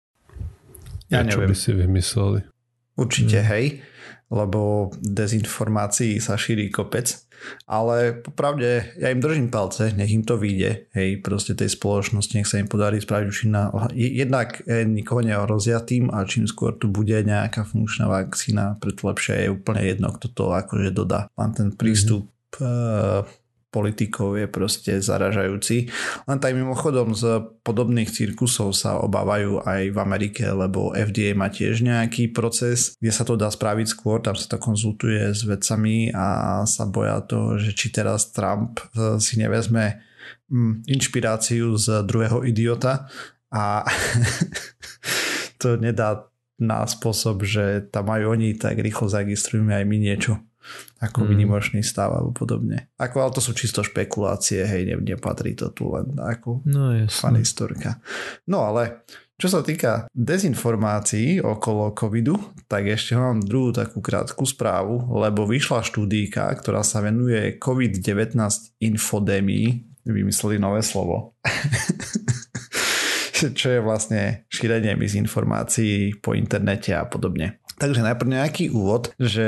[1.12, 1.50] Ja, neviem.
[1.50, 2.40] Čo by si vymysleli?
[2.96, 3.48] Určite hmm.
[3.52, 3.66] hej,
[4.32, 7.28] lebo dezinformácií sa šíri kopec,
[7.68, 12.48] ale popravde ja im držím palce, nech im to vyjde, hej, proste tej spoločnosti, nech
[12.48, 16.88] sa im podarí spraviť už na, jednak eh, nikoho neohrozia tým a čím skôr tu
[16.88, 21.28] bude nejaká funkčná vakcína, preto lepšie je úplne jedno, kto to akože dodá.
[21.36, 23.45] Mám ten prístup mm-hmm
[23.76, 25.92] politikov je proste zaražajúci.
[26.24, 31.84] Len tak mimochodom z podobných cirkusov sa obávajú aj v Amerike, lebo FDA má tiež
[31.84, 36.64] nejaký proces, kde sa to dá spraviť skôr, tam sa to konzultuje s vedcami a
[36.64, 40.00] sa boja toho, že či teraz Trump e, si nevezme
[40.48, 43.12] mm, inšpiráciu z druhého idiota
[43.52, 43.84] a
[45.60, 46.24] to nedá
[46.56, 50.40] na spôsob, že tam majú oni, tak rýchlo zaregistrujeme aj my niečo
[51.00, 51.84] ako mm.
[51.84, 52.88] stav alebo podobne.
[52.96, 57.36] Ako, ale to sú čisto špekulácie, hej, ne, nepatrí to tu len ako no, fan
[57.36, 58.00] historka.
[58.48, 59.04] No ale
[59.36, 65.84] čo sa týka dezinformácií okolo covidu, tak ešte mám druhú takú krátku správu, lebo vyšla
[65.84, 68.32] štúdíka, ktorá sa venuje COVID-19
[68.80, 71.36] infodémii, vymysleli nové slovo.
[73.36, 77.60] čo je vlastne šírenie dezinformácií po internete a podobne.
[77.76, 79.44] Takže najprv nejaký úvod, že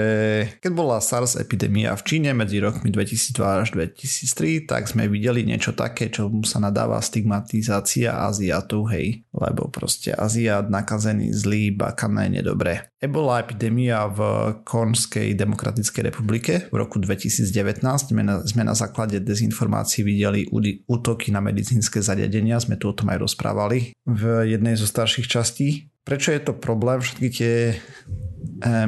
[0.60, 5.72] keď bola SARS epidémia v Číne medzi rokmi 2002 až 2003, tak sme videli niečo
[5.72, 12.92] také, čo mu sa nadáva stigmatizácia Aziatov, hej, lebo proste Aziat nakazený zlý, bakané, nedobré.
[13.00, 14.20] Ebola epidémia v
[14.60, 17.80] Konskej demokratickej republike v roku 2019
[18.12, 20.44] sme na, sme na základe dezinformácií videli
[20.84, 25.88] útoky na medicínske zariadenia, sme tu o tom aj rozprávali v jednej zo starších častí
[26.08, 27.74] Prečo je to problém, všetky tie e,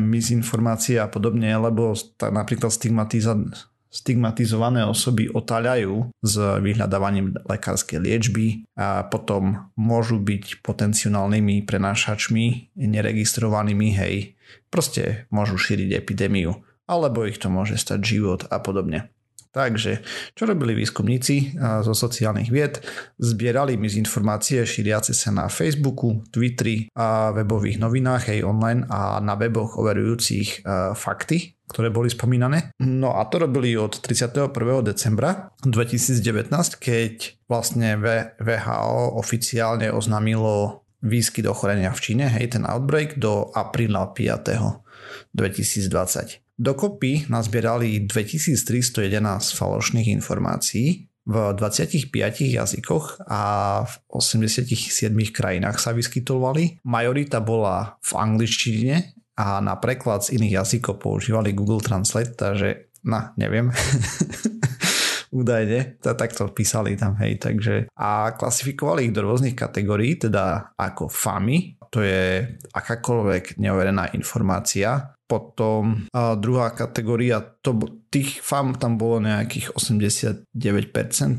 [0.00, 9.04] mizinformácie a podobne, lebo tá, napríklad stigmatiza- stigmatizované osoby otáľajú s vyhľadávaním lekárskej liečby a
[9.04, 14.40] potom môžu byť potenciálnymi prenášačmi neregistrovanými, hej,
[14.72, 16.56] proste môžu šíriť epidémiu
[16.90, 19.14] alebo ich to môže stať život a podobne.
[19.50, 20.06] Takže,
[20.38, 22.78] čo robili výskumníci zo sociálnych vied?
[23.18, 29.74] Zbierali informácie šíriace sa na Facebooku, Twitteri a webových novinách aj online a na weboch
[29.74, 30.62] overujúcich
[30.94, 32.70] fakty, ktoré boli spomínané.
[32.78, 34.54] No a to robili od 31.
[34.86, 36.46] decembra 2019,
[36.78, 37.98] keď vlastne
[38.38, 44.86] VHO oficiálne oznámilo výskyt ochorenia v Číne, hej, ten outbreak do apríla 5.
[45.34, 46.38] 2020.
[46.60, 49.16] Dokopy nazbierali 2311
[49.56, 53.42] falošných informácií v 25 jazykoch a
[53.88, 56.84] v 87 krajinách sa vyskytovali.
[56.84, 63.32] Majorita bola v angličtine a na preklad z iných jazykov používali Google Translate, takže na,
[63.40, 63.72] neviem.
[65.32, 71.80] údajne, takto písali tam, hej, takže a klasifikovali ich do rôznych kategórií, teda ako FAMI,
[71.88, 72.44] to je
[72.74, 77.78] akákoľvek neoverená informácia, potom a druhá kategória, to,
[78.10, 80.50] tých FAM tam bolo nejakých 89%,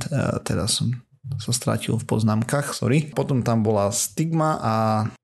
[0.08, 0.96] a teraz som
[1.36, 3.12] sa strátil v poznámkach, sorry.
[3.12, 4.76] Potom tam bola stigma a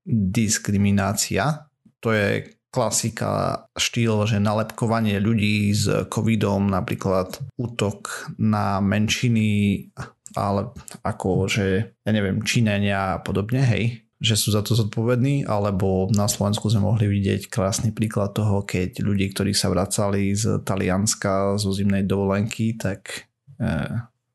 [0.04, 1.64] diskriminácia.
[2.04, 9.88] To je klasika, štýl, že nalepkovanie ľudí s covidom, napríklad útok na menšiny,
[10.36, 16.10] ale ako, že ja neviem, činenia a podobne, hej že sú za to zodpovední, alebo
[16.10, 21.54] na Slovensku sme mohli vidieť krásny príklad toho, keď ľudí, ktorí sa vracali z Talianska
[21.54, 23.30] zo zimnej dovolenky, tak
[23.62, 23.86] e,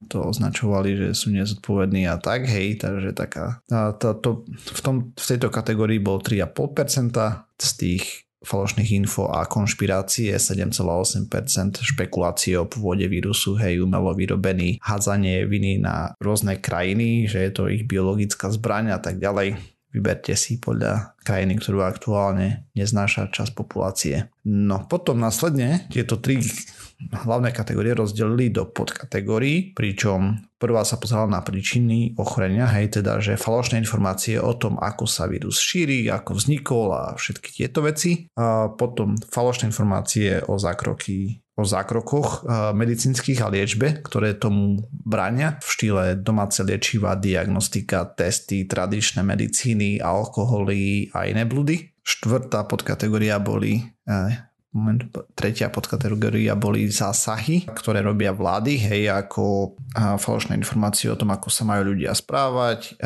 [0.07, 4.95] to označovali, že sú nezodpovední a tak, hej, takže taká, tá, tá, to, v, tom,
[5.11, 8.03] v tejto kategórii bol 3,5% z tých
[8.43, 11.27] falošných info a konšpirácie 7,8%
[11.79, 17.63] špekulácie o pôvode vírusu, hej, umelo vyrobený, hádzanie viny na rôzne krajiny, že je to
[17.71, 24.27] ich biologická zbraň a tak ďalej vyberte si podľa krajiny, ktorú aktuálne neznáša čas populácie.
[24.43, 26.41] No potom následne tieto tri
[27.11, 33.39] hlavné kategórie rozdelili do podkategórií, pričom prvá sa pozerala na príčiny ochorenia, hej, teda, že
[33.39, 38.31] falošné informácie o tom, ako sa vírus šíri, ako vznikol a všetky tieto veci.
[38.39, 45.67] A potom falošné informácie o zákroky o zákrokoch medicínskych a liečbe, ktoré tomu bránia v
[45.69, 51.93] štýle domáce liečiva, diagnostika, testy, tradičné medicíny, alkoholy a iné blúdy.
[52.01, 53.85] Štvrtá podkategória boli
[54.73, 55.05] moment,
[55.37, 61.61] tretia podkategória boli zásahy, ktoré robia vlády, hej, ako falošné informácie o tom, ako sa
[61.61, 62.97] majú ľudia správať,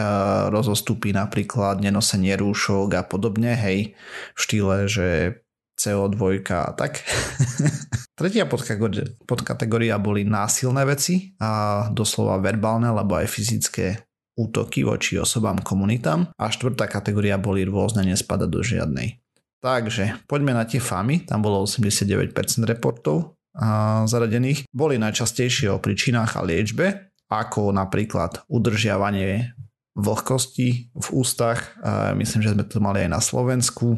[0.47, 3.99] rozostupy napríklad, nenosenie rúšok a podobne, hej,
[4.31, 5.43] v štýle, že
[5.77, 7.05] CO2 a tak.
[8.19, 8.49] Tretia
[9.23, 16.45] podkategória boli násilné veci a doslova verbálne alebo aj fyzické útoky voči osobám, komunitám a
[16.49, 19.17] štvrtá kategória boli rôzne, nespada do žiadnej.
[19.57, 22.29] Takže poďme na tie famy, tam bolo 89%
[22.65, 24.69] reportov a zaradených.
[24.69, 29.57] Boli najčastejšie o príčinách a liečbe, ako napríklad udržiavanie
[29.97, 31.73] vlhkosti v ústach,
[32.13, 33.97] myslím, že sme to mali aj na Slovensku,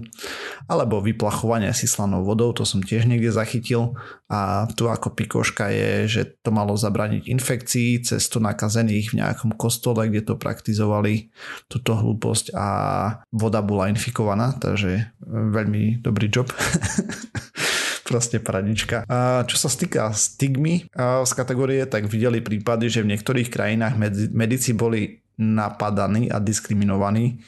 [0.71, 3.99] alebo vyplachovanie si slanou vodou, to som tiež niekde zachytil
[4.31, 9.59] a tu ako pikoška je, že to malo zabraniť infekcii cez to nakazených v nejakom
[9.59, 11.35] kostole, kde to praktizovali
[11.67, 12.67] túto hlúposť a
[13.35, 16.47] voda bola infikovaná, takže veľmi dobrý job.
[18.09, 19.05] proste paradička.
[19.05, 24.01] A čo sa stýka stigmy z kategórie, tak videli prípady, že v niektorých krajinách
[24.33, 27.39] medici boli napadaní a diskriminovaní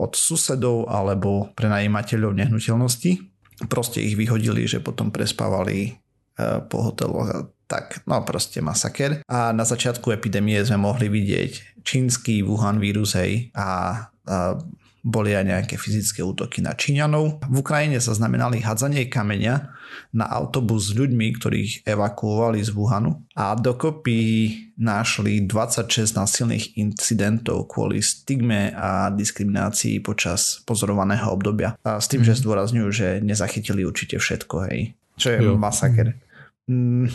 [0.00, 3.20] od susedov alebo prenajímateľov nehnuteľnosti.
[3.68, 5.92] Proste ich vyhodili, že potom prespávali e,
[6.66, 9.24] po hoteloch tak, no proste masaker.
[9.28, 13.68] A na začiatku epidémie sme mohli vidieť čínsky Wuhan vírus, hej, a,
[14.24, 14.56] a
[15.04, 17.44] boli aj nejaké fyzické útoky na Číňanov.
[17.44, 19.54] V Ukrajine sa znamenali hadzanie kameňa
[20.16, 24.18] na autobus s ľuďmi, ktorých evakuovali z Wuhanu a dokopy
[24.80, 31.76] našli 26 násilných incidentov kvôli stigme a diskriminácii počas pozorovaného obdobia.
[31.84, 32.26] A s tým, mm.
[32.26, 32.40] že mhm.
[32.40, 34.96] zdôrazňujú, že nezachytili určite všetko, hej.
[35.20, 35.54] Čo je jo.
[35.54, 36.16] masaker.
[36.64, 37.12] Mm,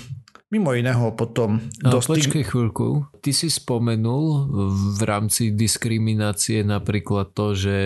[0.49, 1.61] Mimo iného potom...
[1.85, 2.01] No.
[2.01, 3.05] Počkej chvíľku.
[3.21, 4.49] Ty si spomenul
[4.97, 7.77] v rámci diskriminácie napríklad to, že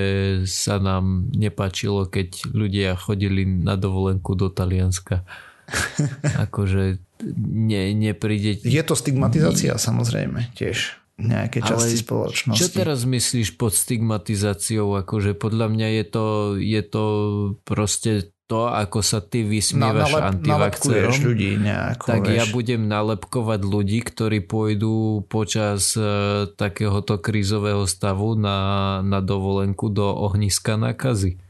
[0.48, 5.28] sa nám nepačilo, keď ľudia chodili na dovolenku do Talianska.
[6.48, 7.04] akože
[7.44, 8.64] ne, nepríde...
[8.64, 12.60] Je to stigmatizácia samozrejme tiež nejaké časti Ale spoločnosti.
[12.60, 14.98] Čo teraz myslíš pod stigmatizáciou?
[15.06, 16.26] Akože podľa mňa je to,
[16.58, 17.06] je to
[17.64, 22.38] proste to, ako sa ty vysmievaš na, antivakcerom, ľudí nejako, tak vieš.
[22.38, 30.06] ja budem nalepkovať ľudí, ktorí pôjdu počas uh, takéhoto krízového stavu na, na dovolenku do
[30.06, 31.42] ohniska nákazy.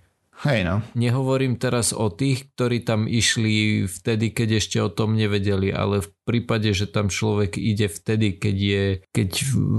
[0.44, 0.76] Hej no.
[0.92, 6.10] Nehovorím teraz o tých, ktorí tam išli vtedy, keď ešte o tom nevedeli, ale v
[6.28, 8.86] prípade, že tam človek ide vtedy, keď je,
[9.16, 9.30] keď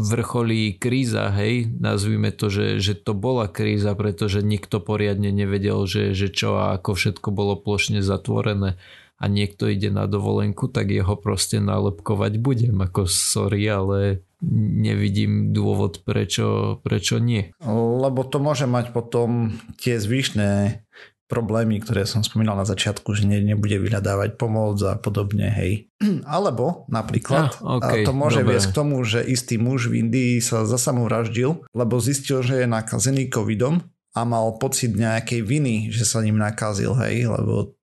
[0.09, 6.17] vrcholí kríza, hej, nazvime to, že, že to bola kríza, pretože nikto poriadne nevedel, že,
[6.17, 8.81] že čo a ako všetko bolo plošne zatvorené
[9.21, 16.05] a niekto ide na dovolenku, tak jeho proste nálepkovať budem, ako sorry, ale nevidím dôvod,
[16.05, 17.51] prečo, prečo nie.
[17.65, 20.85] Lebo to môže mať potom tie zvyšné
[21.25, 25.89] problémy, ktoré som spomínal na začiatku, že ne, nebude vyhľadávať pomoc a podobne, hej.
[26.29, 28.55] Alebo napríklad ah, okay, to môže dobre.
[28.55, 33.33] viesť k tomu, že istý muž v Indii sa zasamovraždil, lebo zistil, že je nakazený
[33.33, 33.83] covidom
[34.15, 37.75] a mal pocit nejakej viny, že sa ním nakazil, hej, lebo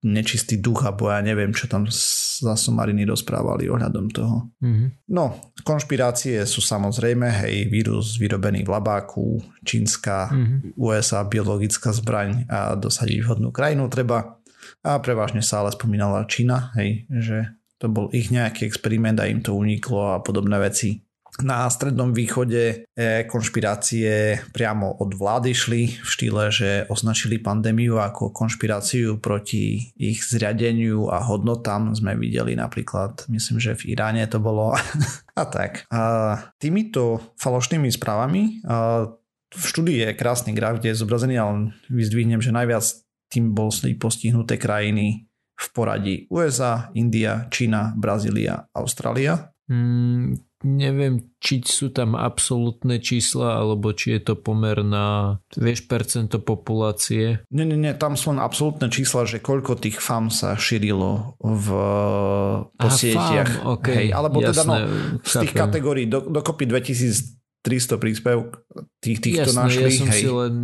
[0.00, 4.48] nečistý duch alebo ja neviem, čo tam za somariny rozprávali ohľadom toho.
[4.64, 5.12] Mm-hmm.
[5.12, 10.80] No, konšpirácie sú samozrejme, hej, vírus vyrobený v labáku, čínska, mm-hmm.
[10.80, 14.40] USA, biologická zbraň a dosadiť vhodnú krajinu treba.
[14.80, 19.44] A prevažne sa ale spomínala Čína, hej, že to bol ich nejaký experiment a im
[19.44, 21.04] to uniklo a podobné veci
[21.42, 28.32] na Strednom východe e, konšpirácie priamo od vlády šli v štýle, že označili pandémiu ako
[28.32, 31.92] konšpiráciu proti ich zriadeniu a hodnotám.
[31.96, 34.76] Sme videli napríklad, myslím, že v Iráne to bolo
[35.40, 35.84] a tak.
[35.92, 36.02] A
[36.60, 38.60] týmito falošnými správami
[39.50, 42.86] v štúdii je krásny graf, kde je zobrazený, ale vyzdvihnem, že najviac
[43.30, 45.26] tým bol postihnuté krajiny
[45.60, 49.52] v poradí USA, India, Čína, Brazília, Austrália.
[49.70, 56.36] Mm, neviem, či sú tam absolútne čísla, alebo či je to pomer na, vieš, percento
[56.36, 57.40] populácie.
[57.48, 61.66] Nie, nie, nie, tam sú len absolútne čísla, že koľko tých FAM sa šírilo v
[62.76, 63.64] po Aha, sieťach.
[63.64, 64.76] FAM, okay, Hej, alebo jasné, teda no,
[65.24, 68.60] z tých kategórií do, dokopy 2300 príspevok,
[69.00, 69.82] tých, tých Jasné, to našli.
[69.88, 70.20] ja som hej.
[70.20, 70.54] si len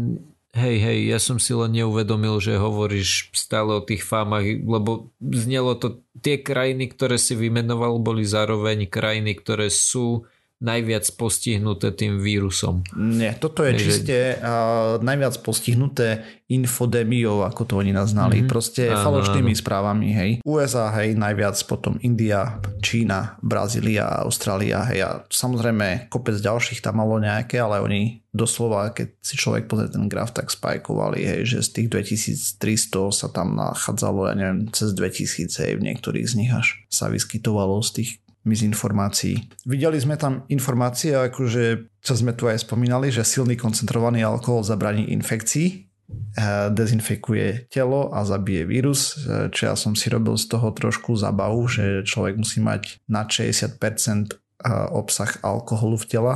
[0.56, 5.76] Hej, hej, ja som si len neuvedomil, že hovoríš stále o tých fámach, lebo znelo
[5.76, 10.24] to, tie krajiny, ktoré si vymenoval, boli zároveň krajiny, ktoré sú
[10.56, 12.80] najviac postihnuté tým vírusom.
[12.96, 18.40] Nie, toto je Takže- čiste uh, najviac postihnuté infodémiou, ako to oni naznali.
[18.40, 18.48] Mhm.
[18.48, 19.60] Proste Áno, falošnými áno.
[19.60, 20.30] správami, hej.
[20.48, 25.04] USA, hej, najviac, potom India, Čína, Brazília, Austrália, hej.
[25.04, 30.08] A samozrejme kopec ďalších tam malo nejaké, ale oni doslova, keď si človek pozrie ten
[30.08, 35.52] graf, tak spajkovali, hej, že z tých 2300 sa tam nachádzalo, ja neviem, cez 2000,
[35.52, 38.10] hej, v niektorých z nich až sa vyskytovalo z tých
[38.46, 39.66] mizinformácií.
[39.66, 45.10] Videli sme tam informácie, akože, čo sme tu aj spomínali, že silný koncentrovaný alkohol zabraní
[45.10, 50.70] infekcii, eh, dezinfekuje telo a zabije vírus, eh, čo ja som si robil z toho
[50.70, 56.34] trošku zabavu, že človek musí mať nad 60% eh, obsah alkoholu v tela,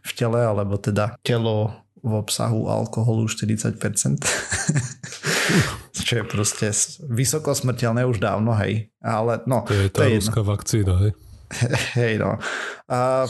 [0.00, 3.80] v tele, alebo teda telo v obsahu alkoholu 40%.
[6.04, 6.68] čo je proste
[7.08, 8.92] vysoko smrteľné už dávno, hej.
[9.00, 10.28] Ale no, To je tá je jedno.
[10.28, 11.12] ruská vakcína, hej.
[11.98, 12.40] Hej no.
[12.88, 13.28] A,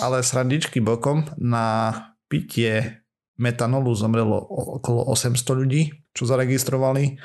[0.00, 1.94] ale srandičky bokom na
[2.30, 3.04] pitie
[3.40, 4.36] metanolu zomrelo
[4.80, 5.82] okolo 800 ľudí,
[6.12, 7.16] čo zaregistrovali.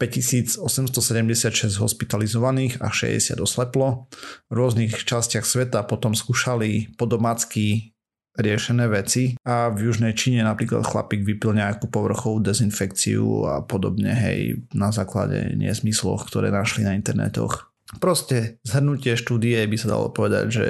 [0.00, 4.08] 5876 hospitalizovaných a 60 osleplo.
[4.48, 7.92] V rôznych častiach sveta potom skúšali podomácky
[8.32, 14.64] riešené veci a v južnej Číne napríklad chlapík vypil nejakú povrchovú dezinfekciu a podobne, hej,
[14.72, 17.71] na základe nezmysloch, ktoré našli na internetoch.
[18.00, 20.66] Proste zhrnutie štúdie by sa dalo povedať, že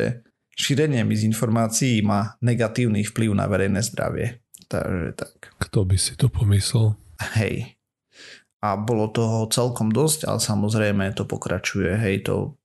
[0.59, 4.43] šírenie mizinformácií má negatívny vplyv na verejné zdravie.
[4.67, 5.53] Takže tak.
[5.61, 6.97] Kto by si to pomyslel?
[7.39, 7.79] Hej.
[8.63, 11.99] A bolo toho celkom dosť, ale samozrejme to pokračuje.
[11.99, 12.57] Hej, to,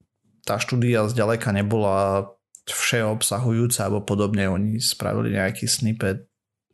[0.45, 2.30] tá štúdia zďaleka nebola
[2.70, 4.45] všeobsahujúca alebo podobne.
[4.51, 6.28] Oni spravili nejaký snippet,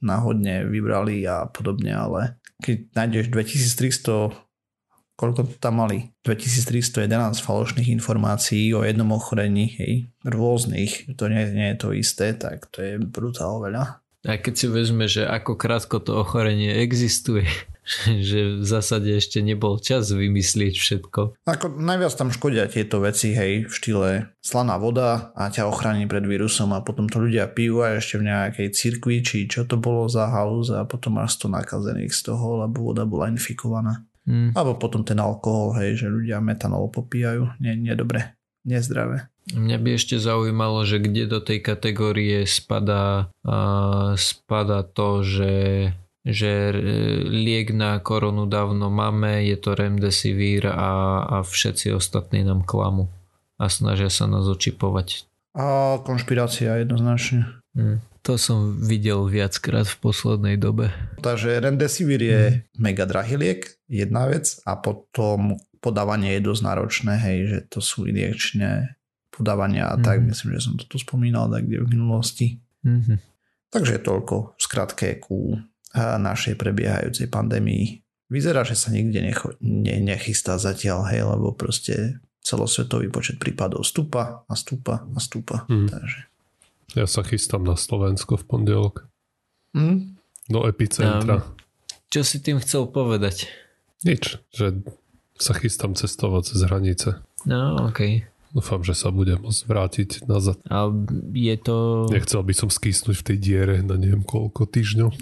[0.03, 4.52] náhodne vybrali a podobne, ale keď nájdeš 2300
[5.15, 6.11] koľko tam mali?
[6.25, 9.93] 2311 falošných informácií o jednom ochorení, hej,
[10.25, 14.03] rôznych, to nie, nie je to isté, tak to je brutál veľa.
[14.23, 17.43] A keď si vezme, že ako krátko to ochorenie existuje,
[18.31, 21.43] že v zásade ešte nebol čas vymyslieť všetko.
[21.43, 24.09] Ako najviac tam škodia tieto veci, hej, v štýle
[24.39, 28.31] slaná voda a ťa ochráni pred vírusom a potom to ľudia pijú a ešte v
[28.31, 32.63] nejakej cirkvi, či čo to bolo za halus a potom máš 100 nakazených z toho,
[32.63, 34.07] lebo voda bola infikovaná.
[34.23, 34.55] Hm.
[34.55, 37.59] Alebo potom ten alkohol, hej, že ľudia metanol popíjajú.
[37.59, 39.27] Nie, nie dobre, nezdravé.
[39.51, 45.55] Mňa by ešte zaujímalo, že kde do tej kategórie spadá, uh, spadá to, že,
[46.23, 46.71] že
[47.27, 53.11] liek na koronu dávno máme, je to remdesivir a, a všetci ostatní nám klamu
[53.59, 55.27] a snažia sa nás očipovať.
[55.59, 57.59] A konšpirácia jednoznačne.
[57.75, 57.99] Hm.
[58.23, 60.95] To som videl viackrát v poslednej dobe.
[61.19, 62.41] Takže Remdesivir je
[62.79, 68.07] mega drahý liek, jedna vec a potom podávanie je dosť náročné, hej, že to sú
[68.07, 68.95] injekčné
[69.27, 70.27] podávania a tak, Mhm.
[70.31, 72.47] myslím, že som to tu spomínal tak kde v minulosti.
[72.87, 73.19] Mhm.
[73.69, 75.57] Takže toľko v skratke ku
[75.97, 78.01] našej prebiehajúcej pandémii.
[78.31, 84.41] Vyzerá, že sa nikde necho- ne- nechystá zatiaľ, hej, lebo proste celosvetový počet prípadov stúpa
[84.47, 85.67] a stúpa a stúpa.
[85.67, 85.87] Mhm.
[85.91, 86.19] Takže.
[86.93, 88.95] Ja sa chystám na Slovensko v pondelok.
[89.73, 90.17] Hm?
[90.49, 91.41] Do epicentra.
[92.13, 93.49] Čo si tým chcel povedať?
[94.05, 94.85] Nič, že
[95.41, 97.09] sa chystám cestovať cez hranice.
[97.49, 98.29] No, okej.
[98.53, 100.61] Dúfam, že sa budem môcť vrátiť nazad.
[100.69, 100.85] A
[101.33, 102.05] je to...
[102.13, 105.09] Nechcel by som skysnúť v tej diere na neviem koľko týždňov.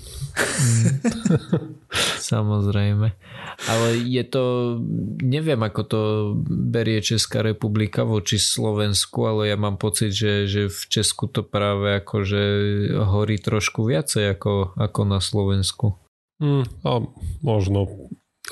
[2.31, 3.07] Samozrejme.
[3.71, 4.43] Ale je to,
[5.23, 6.01] neviem ako to
[6.43, 12.03] berie Česká republika voči Slovensku, ale ja mám pocit, že, že v Česku to práve
[12.03, 12.43] akože
[12.99, 15.95] horí trošku viacej ako, ako na Slovensku.
[16.43, 16.99] Mm, a
[17.39, 17.87] možno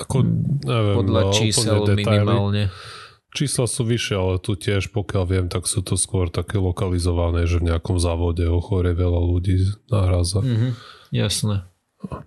[0.00, 0.24] ako,
[0.64, 2.72] neviem, Podľa no, čísel detaily.
[3.30, 7.62] Čísla sú vyššie, ale tu tiež, pokiaľ viem, tak sú to skôr také lokalizované, že
[7.62, 10.42] v nejakom závode ochorie veľa ľudí nahráza.
[10.42, 10.50] Mm.
[10.50, 10.68] Mhm,
[11.14, 11.56] jasné.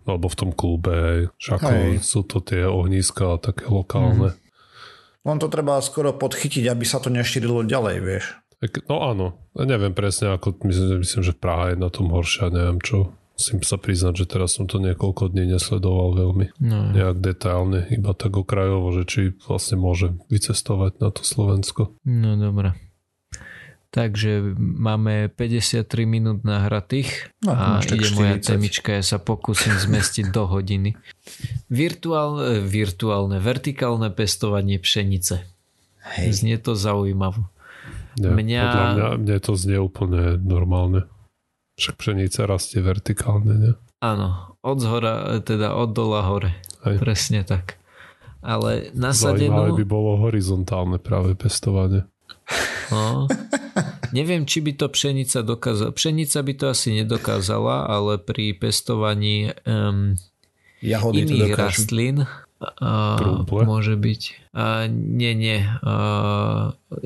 [0.05, 1.21] Alebo v tom klube, hej.
[1.41, 2.05] Však Hej.
[2.05, 4.37] sú to tie ohnízka také lokálne.
[5.25, 8.25] Len to treba skoro podchytiť, aby sa to nešírilo ďalej, vieš.
[8.87, 12.79] No áno, ja neviem presne, ako myslím, myslím, že Praha je na tom horšia, neviem
[12.79, 13.11] čo.
[13.43, 18.11] Musím sa priznať, že teraz som to niekoľko dní nesledoval veľmi No, nejak detailne, iba
[18.13, 21.91] tak okrajovo, že či vlastne môže vycestovať na to Slovensko.
[22.01, 22.71] no dobré.
[23.89, 28.49] Takže máme 53 minút nahratých No, a ide moja 40.
[28.49, 30.97] temička, ja sa pokúsim zmestiť do hodiny.
[31.67, 35.45] Virtuálne, virtuálne, vertikálne pestovanie pšenice.
[36.15, 36.27] Hej.
[36.33, 37.45] Znie to zaujímavo.
[38.15, 41.05] Nie, Mňa- Podľa mňa, mne to znie úplne normálne.
[41.73, 43.71] Však pšenica rastie vertikálne, ne?
[44.03, 46.59] Áno, od zhora, teda od dola hore.
[46.83, 46.99] Hej.
[46.99, 47.79] Presne tak.
[48.43, 49.79] Ale Zaujímavé nasadenú...
[49.79, 52.03] by bolo horizontálne práve pestovanie.
[52.91, 53.31] No,
[54.11, 55.95] neviem, či by to pšenica dokázala.
[55.95, 60.19] Pšenica by to asi nedokázala, ale pri pestovaní um,
[60.83, 62.27] Jahody iných rastlín
[62.59, 63.63] Trúble?
[63.63, 64.21] môže byť.
[64.51, 65.63] A, nie, nie.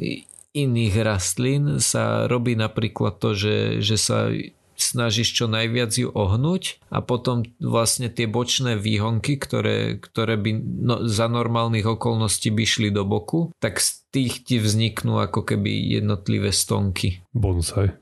[0.02, 0.26] I-
[0.66, 4.34] iných rastlín sa robí napríklad to, že, že sa
[4.78, 10.96] snažíš čo najviac ju ohnúť a potom vlastne tie bočné výhonky, ktoré, ktoré by no,
[11.10, 16.54] za normálnych okolností by šli do boku, tak z tých ti vzniknú ako keby jednotlivé
[16.54, 17.26] stonky.
[17.34, 17.98] Bonsai.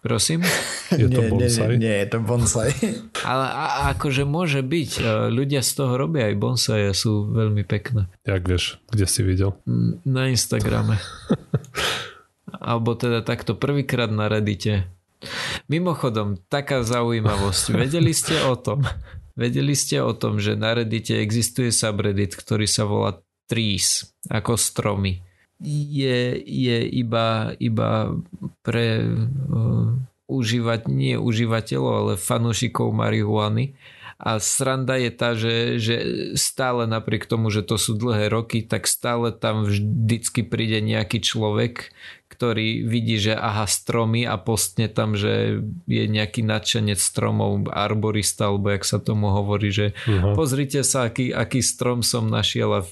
[0.00, 0.40] Prosím?
[1.00, 1.76] Je to bonsai?
[1.76, 2.72] Nie, nie, nie, je to bonsai.
[3.30, 4.90] Ale a, a akože môže byť.
[4.96, 8.08] E, Ľudia z toho robia aj bonsai a sú veľmi pekné.
[8.24, 9.54] Jak vieš, kde si videl?
[9.68, 10.96] Mm, Na Instagrame.
[12.72, 14.88] Alebo teda takto prvýkrát na Reddite.
[15.68, 17.76] Mimochodom, taká zaujímavosť.
[17.76, 18.82] Vedeli ste o tom?
[19.36, 25.20] Vedeli ste o tom, že na Reddite existuje subreddit, ktorý sa volá Trees, ako stromy.
[25.64, 28.16] Je, je iba, iba
[28.64, 29.92] pre uh,
[30.30, 33.74] užívať, nie užívateľov, ale fanúšikov marihuany.
[34.20, 35.96] A sranda je tá, že, že
[36.36, 41.88] stále napriek tomu, že to sú dlhé roky, tak stále tam vždycky príde nejaký človek,
[42.40, 48.72] ktorý vidí, že aha, stromy a postne tam, že je nejaký nadšenec stromov, arborista, alebo
[48.72, 50.32] jak sa tomu hovorí, že Aha.
[50.32, 52.88] pozrite sa, aký, aký strom som našiel a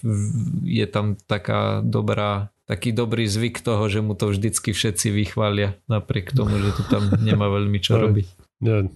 [0.68, 6.36] je tam taká dobrá taký dobrý zvyk toho, že mu to vždycky všetci vychvália, napriek
[6.36, 8.28] tomu, že to tam nemá veľmi čo robiť.
[8.61, 8.92] Nie,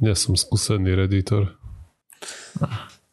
[0.00, 1.52] nie som skúsený redditor.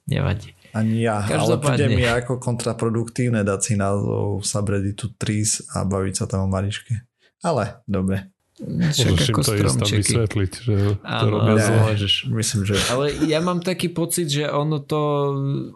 [0.08, 0.56] Nevadí.
[0.78, 1.66] Ani ja, ale Každopádne.
[1.74, 6.94] príde mi ako kontraproduktívne dať si názov subredditu Trees a baviť sa tam o Mariške.
[7.42, 8.66] Ale dobre, Však
[9.06, 9.98] Môžeš im ako to stromčeky.
[10.02, 12.14] vysvetliť, že to robia môžeš.
[12.28, 14.98] myslím, že Ale ja mám taký pocit, že ono to,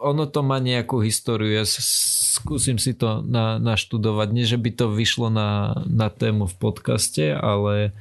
[0.01, 1.53] ono to má nejakú históriu.
[1.53, 4.27] Ja skúsim si to na, naštudovať.
[4.33, 7.93] Nie, že by to vyšlo na, na tému v podcaste, ale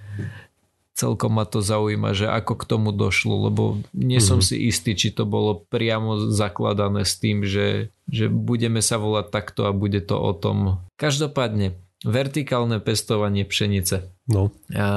[1.01, 3.62] celkom ma to zaujíma, že ako k tomu došlo, lebo
[3.96, 4.44] nie som Mhm.
[4.44, 9.64] si istý, či to bolo priamo zakladané s tým, že, že budeme sa volať takto
[9.64, 10.84] a bude to o tom.
[11.01, 11.72] Každopádne,
[12.05, 14.12] vertikálne pestovanie pšenice.
[14.28, 14.88] No, A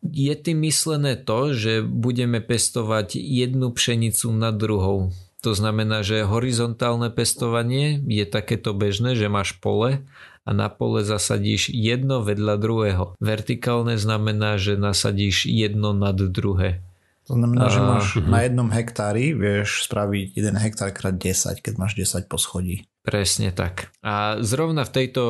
[0.00, 5.12] je tým myslené to, že budeme pestovať jednu pšenicu nad druhou.
[5.40, 10.04] To znamená, že horizontálne pestovanie je takéto bežné, že máš pole
[10.50, 13.04] a na pole zasadíš jedno vedľa druhého.
[13.22, 16.82] Vertikálne znamená, že nasadíš jedno nad druhé.
[17.30, 21.78] to znamená, že A- máš na jednom hektári vieš spraviť 1 hektár krát 10, keď
[21.78, 22.90] máš 10 poschodí.
[23.06, 23.94] Presne tak.
[24.02, 25.22] A zrovna v tejto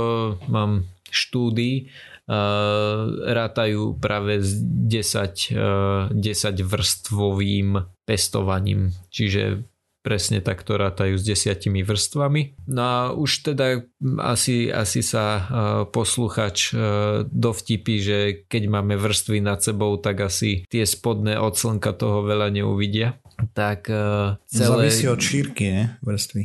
[0.48, 8.96] mám štúdii uh, rátajú práve s 10, uh, 10 vrstvovým pestovaním.
[9.12, 9.68] Čiže
[10.00, 12.66] presne takto rátajú s desiatimi vrstvami.
[12.72, 13.84] No a už teda
[14.24, 15.44] asi, asi sa uh,
[15.88, 21.92] posluchač uh, dovtipí, že keď máme vrstvy nad sebou, tak asi tie spodné od slnka
[21.92, 23.20] toho veľa neuvidia.
[23.52, 24.88] Tak uh, celé...
[24.88, 25.84] Závisí od šírky, ne?
[26.00, 26.42] Vrstvy.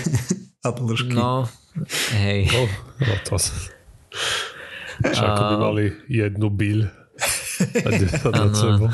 [0.66, 1.14] a dĺžky.
[1.14, 1.46] No,
[2.18, 2.50] hej.
[2.50, 2.62] no,
[3.06, 3.54] no to sa...
[5.00, 6.80] Čo ako by mali jednu bíľ
[7.86, 8.90] a 10 nad sebou.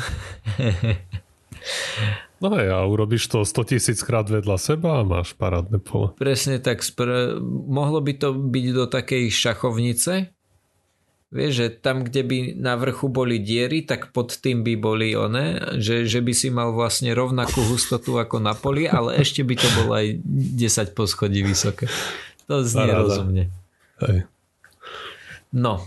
[2.37, 6.13] No hej, a urobíš to 100 tisíc krát vedľa seba a máš parádne pole.
[6.21, 6.85] Presne tak.
[6.85, 10.29] Spr- mohlo by to byť do takej šachovnice.
[11.27, 15.75] Vieš, že tam, kde by na vrchu boli diery, tak pod tým by boli one,
[15.75, 19.67] že, že by si mal vlastne rovnakú hustotu ako na poli, ale ešte by to
[19.75, 21.91] bolo aj 10 poschodí vysoké.
[22.47, 23.03] To znie Paráda.
[23.03, 23.43] rozumne.
[23.99, 24.23] Hej.
[25.51, 25.83] No,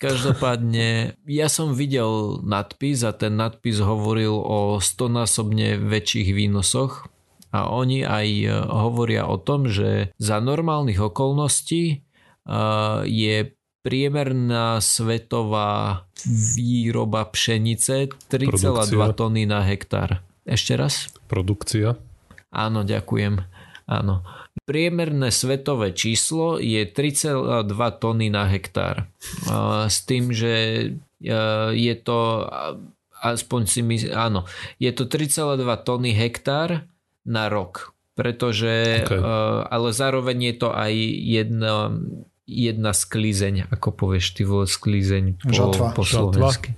[0.00, 7.06] každopádne ja som videl nadpis a ten nadpis hovoril o stonásobne väčších výnosoch
[7.52, 11.96] a oni aj e, hovoria o tom, že za normálnych okolností e,
[13.04, 16.04] je priemerná svetová
[16.56, 19.16] výroba pšenice 3,2 Produkcia.
[19.16, 20.20] tony na hektár.
[20.44, 21.08] Ešte raz?
[21.28, 21.96] Produkcia.
[22.50, 23.49] Áno, ďakujem.
[23.90, 24.22] Áno.
[24.62, 27.66] Priemerné svetové číslo je 3,2
[27.98, 29.10] tony na hektár.
[29.90, 30.54] S tým, že
[31.18, 31.30] e,
[31.74, 32.46] je to
[33.20, 34.46] aspoň si my, áno,
[34.78, 36.86] je to 3,2 tony hektár
[37.26, 37.90] na rok.
[38.14, 39.12] Pretože, Ok.
[39.12, 39.20] e,
[39.66, 40.92] ale zároveň je to aj
[41.26, 41.74] jedna,
[42.46, 45.86] jedna sklízeň, ako povieš ty vole sklízeň po, Žatva.
[45.98, 46.14] po Žatva.
[46.30, 46.70] slovensky.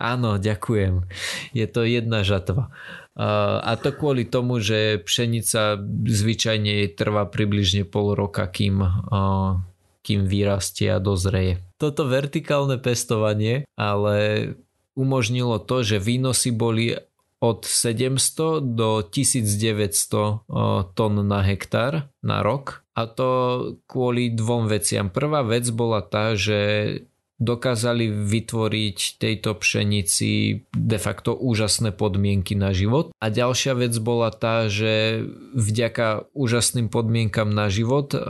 [0.00, 1.04] Áno, ďakujem.
[1.52, 2.72] Je to jedna žatva.
[3.20, 5.76] A to kvôli tomu, že pšenica
[6.08, 8.80] zvyčajne trvá približne pol roka, kým,
[10.00, 11.60] kým vyrastie a dozreje.
[11.76, 14.16] Toto vertikálne pestovanie ale
[14.96, 16.96] umožnilo to, že výnosy boli
[17.40, 22.84] od 700 do 1900 tón na hektár na rok.
[22.92, 23.28] A to
[23.88, 25.08] kvôli dvom veciam.
[25.08, 26.60] Prvá vec bola tá, že
[27.40, 33.16] dokázali vytvoriť tejto pšenici de facto úžasné podmienky na život.
[33.16, 35.24] A ďalšia vec bola tá, že
[35.56, 38.20] vďaka úžasným podmienkam na život e,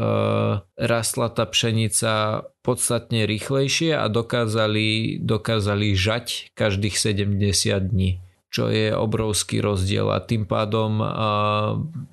[0.79, 9.63] rastla tá pšenica podstatne rýchlejšie a dokázali, dokázali žať každých 70 dní čo je obrovský
[9.63, 11.07] rozdiel a tým pádom a,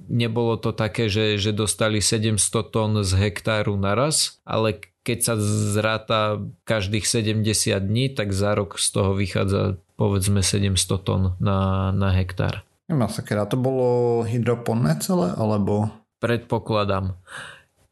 [0.06, 2.38] nebolo to také, že, že dostali 700
[2.70, 4.78] tón z hektáru naraz, ale
[5.08, 5.34] keď sa
[5.72, 6.20] zráta
[6.68, 7.48] každých 70
[7.80, 12.68] dní, tak za rok z toho vychádza povedzme 700 tón na, na hektár.
[12.92, 13.88] Masakera, to bolo
[14.28, 15.88] hydroponné celé, alebo?
[16.20, 17.16] Predpokladám.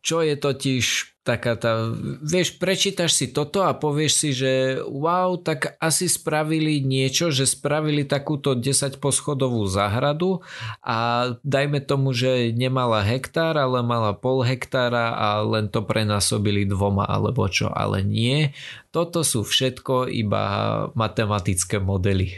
[0.06, 1.90] Čo je totiž taká tá,
[2.22, 8.06] vieš, prečítaš si toto a povieš si, že wow, tak asi spravili niečo, že spravili
[8.06, 10.46] takúto 10 poschodovú záhradu
[10.86, 17.10] a dajme tomu, že nemala hektár, ale mala pol hektára a len to prenásobili dvoma
[17.10, 18.54] alebo čo, ale nie.
[18.94, 20.44] Toto sú všetko iba
[20.94, 22.38] matematické modely.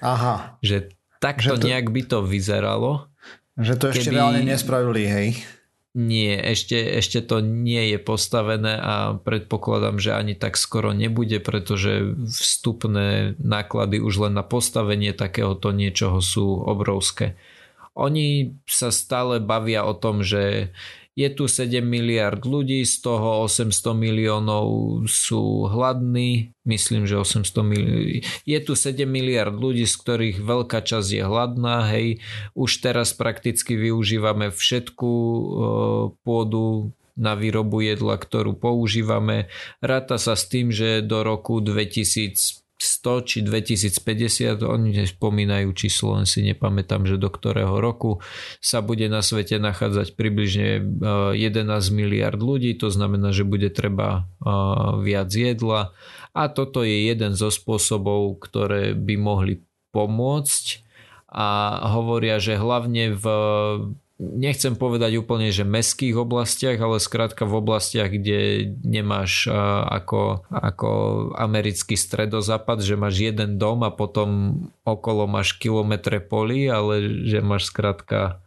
[0.00, 0.56] Aha.
[0.64, 3.12] Že takto to, nejak by to vyzeralo.
[3.60, 4.16] Že to ešte keby...
[4.16, 5.28] reálne nespravili, hej?
[5.98, 12.14] Nie, ešte, ešte to nie je postavené a predpokladám, že ani tak skoro nebude, pretože
[12.22, 17.34] vstupné náklady už len na postavenie takéhoto niečoho sú obrovské.
[17.98, 20.70] Oni sa stále bavia o tom, že
[21.18, 24.66] je tu 7 miliard ľudí, z toho 800 miliónov
[25.10, 28.22] sú hladní, myslím, že 800 miliónov.
[28.46, 32.22] Je tu 7 miliard ľudí, z ktorých veľká časť je hladná, hej.
[32.54, 35.42] Už teraz prakticky využívame všetku e,
[36.22, 39.50] pôdu na výrobu jedla, ktorú používame.
[39.82, 46.30] Ráta sa s tým, že do roku 2000 100 či 2050, oni spomínajú číslo, len
[46.30, 48.22] si nepamätám, že do ktorého roku
[48.62, 50.86] sa bude na svete nachádzať približne
[51.34, 54.50] 11 eh, miliard ľudí, to znamená, že bude treba eh,
[55.02, 55.90] viac jedla.
[56.38, 59.54] A toto je jeden zo spôsobov, ktoré by mohli
[59.90, 60.86] pomôcť.
[61.28, 63.24] A hovoria, že hlavne v
[64.18, 69.46] nechcem povedať úplne, že meských oblastiach, ale skrátka v oblastiach, kde nemáš
[69.86, 70.90] ako, ako
[71.38, 77.70] americký stredozápad, že máš jeden dom a potom okolo máš kilometre poli, ale že máš
[77.70, 78.42] skrátka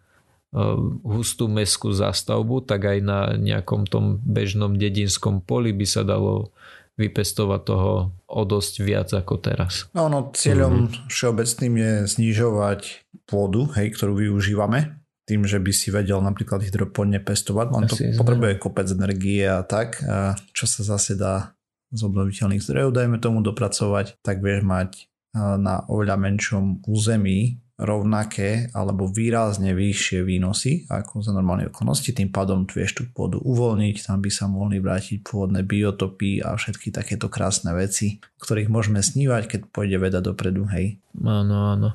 [1.07, 6.51] hustú meskú zástavbu, tak aj na nejakom tom bežnom dedinskom poli by sa dalo
[6.99, 9.87] vypestovať toho o dosť viac ako teraz.
[9.95, 11.07] No, no cieľom mm-hmm.
[11.07, 12.81] všeobecným je znižovať
[13.23, 15.00] pôdu, hej, ktorú využívame
[15.31, 20.03] tým, že by si vedel napríklad hydroponne pestovať, on to potrebuje kopec energie a tak,
[20.03, 21.55] a čo sa zase dá
[21.95, 29.09] z obnoviteľných zdrojov, dajme tomu dopracovať, tak vieš mať na oveľa menšom území rovnaké alebo
[29.09, 34.29] výrazne vyššie výnosy ako za normálne okolnosti, tým pádom vieš tú pôdu uvoľniť, tam by
[34.29, 39.59] sa mohli vrátiť pôvodné biotopy a všetky takéto krásne veci, o ktorých môžeme snívať, keď
[39.73, 41.01] pôjde veda dopredu, hej.
[41.17, 41.89] Áno, áno.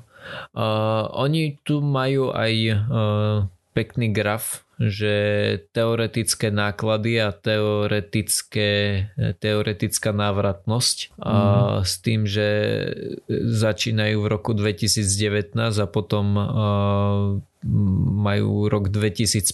[0.53, 2.77] Uh, oni tu majú aj uh,
[3.77, 5.15] pekný graf, že
[5.73, 8.71] teoretické náklady a teoretické,
[9.41, 11.21] teoretická návratnosť mm.
[11.21, 11.85] a mhm.
[11.85, 12.49] s tým, že
[13.31, 16.47] začínajú v roku 2019 a potom uh,
[18.17, 19.49] majú rok 2050,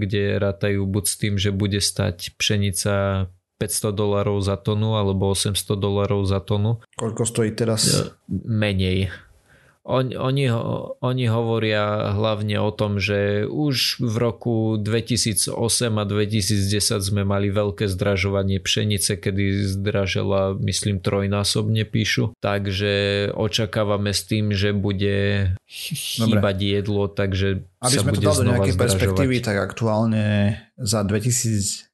[0.00, 3.26] kde rátajú buď s tým, že bude stať pšenica
[3.62, 6.82] 500 dolarov za tonu alebo 800 dolarov za tonu.
[6.98, 8.10] Koľko stojí teraz?
[8.30, 9.14] Menej.
[9.82, 10.46] On, oni,
[11.02, 15.50] oni hovoria hlavne o tom, že už v roku 2008
[15.98, 22.30] a 2010 sme mali veľké zdražovanie pšenice, kedy zdražela, myslím, trojnásobne píšu.
[22.38, 22.92] Takže
[23.34, 26.74] očakávame s tým, že bude chýbať Dobre.
[26.78, 27.48] jedlo, takže
[27.82, 30.24] Aby sa sme bude to dali do nejaké perspektívy, tak aktuálne
[30.78, 31.90] za 2019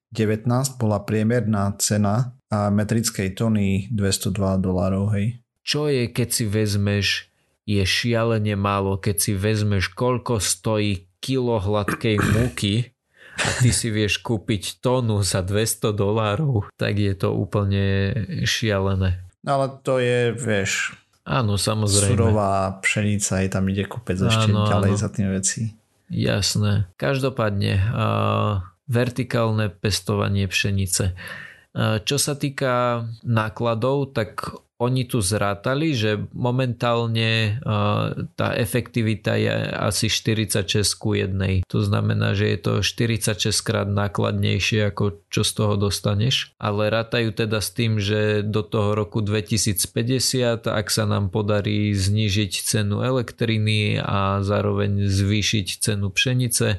[0.76, 5.40] bola priemerná cena metrickej tony 202 dolárov, hej.
[5.64, 7.27] Čo je, keď si vezmeš
[7.68, 12.96] je šialene málo, keď si vezmeš, koľko stojí kilo hladkej múky
[13.36, 18.16] a ty si vieš kúpiť tónu za 200 dolárov, tak je to úplne
[18.48, 19.20] šialené.
[19.44, 20.96] No ale to je, vieš,
[21.28, 22.16] Áno, samozrejme.
[22.16, 25.02] Surová pšenica, je tam ide kúpec ešte áno, ďalej áno.
[25.04, 25.76] za tým veci.
[26.08, 26.88] Jasné.
[26.96, 31.12] Každopádne, uh, vertikálne pestovanie pšenice.
[31.78, 37.58] Čo sa týka nákladov, tak oni tu zrátali, že momentálne
[38.38, 41.66] tá efektivita je asi 46 ku 1.
[41.66, 46.54] To znamená, že je to 46 krát nákladnejšie ako čo z toho dostaneš.
[46.62, 52.62] Ale rátajú teda s tým, že do toho roku 2050, ak sa nám podarí znížiť
[52.62, 56.78] cenu elektriny a zároveň zvýšiť cenu pšenice,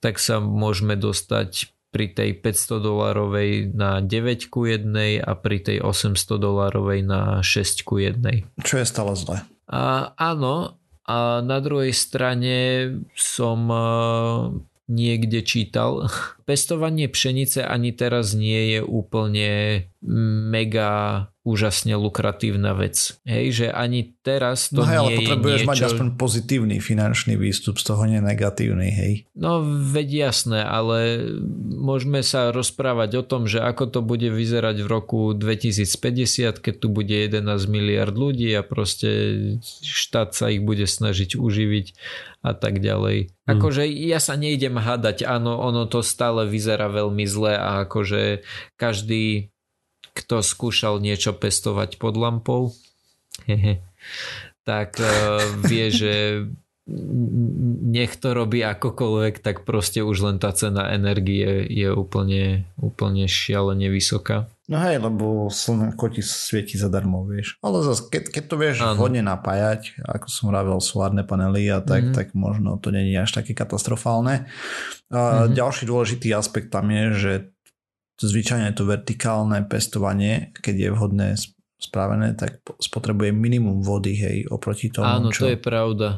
[0.00, 4.90] tak sa môžeme dostať pri tej 500 dolárovej na 9 ku 1
[5.22, 8.18] a pri tej 800 dolárovej na 6 ku 1.
[8.66, 9.46] Čo je stále zle.
[9.70, 10.74] A, áno,
[11.06, 12.56] a na druhej strane
[13.14, 13.70] som
[14.90, 16.10] niekde čítal.
[16.48, 19.50] Pestovanie pšenice ani teraz nie je úplne
[20.50, 23.20] mega úžasne lukratívna vec.
[23.28, 25.70] Hej, že ani teraz to no hej, nie ale potrebuješ je niečo...
[25.70, 29.12] mať aspoň pozitívny finančný výstup, z toho nie negatívny, hej.
[29.36, 31.20] No veď jasné, ale
[31.68, 36.88] môžeme sa rozprávať o tom, že ako to bude vyzerať v roku 2050, keď tu
[36.88, 39.08] bude 11 miliard ľudí a proste
[39.84, 41.86] štát sa ich bude snažiť uživiť
[42.40, 43.36] a tak ďalej.
[43.44, 43.60] Hmm.
[43.60, 48.40] Akože ja sa nejdem hádať, áno, ono to stále vyzerá veľmi zle a akože
[48.80, 49.53] každý
[50.14, 52.70] kto skúšal niečo pestovať pod lampou,
[54.64, 56.46] tak uh, vie, že
[56.84, 63.88] nech to robí akokoľvek, tak proste už len tá cena energie je úplne, úplne šialene
[63.88, 64.52] vysoká.
[64.68, 67.56] No hej, lebo slnko ti svieti zadarmo, vieš.
[67.64, 69.00] Ale zase, keď, keď to vieš ano.
[69.00, 72.16] hodne napájať, ako som vravel, solárne panely a tak, mm-hmm.
[72.16, 74.48] tak možno to není až také katastrofálne.
[75.08, 75.56] Mm-hmm.
[75.56, 77.32] Ďalší dôležitý aspekt tam je, že
[78.20, 81.28] zvyčajne to vertikálne pestovanie, keď je vhodné
[81.78, 85.46] spravené, tak spotrebuje minimum vody, hej, oproti tomu, Áno, čo...
[85.46, 86.08] to je pravda.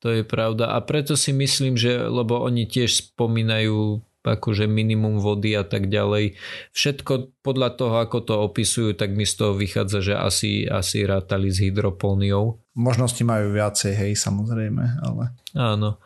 [0.00, 0.72] To je pravda.
[0.72, 6.36] A preto si myslím, že, lebo oni tiež spomínajú akože minimum vody a tak ďalej.
[6.76, 11.48] Všetko podľa toho, ako to opisujú, tak mi z toho vychádza, že asi, asi rátali
[11.48, 12.60] s hydropóniou.
[12.76, 15.32] Možnosti majú viacej, hej, samozrejme, ale...
[15.56, 15.96] Áno.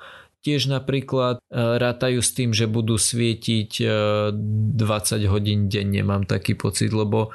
[0.44, 6.52] Tiež napríklad e, rátajú s tým, že budú svietiť 20 e, hodín denne, mám taký
[6.52, 7.32] pocit, lebo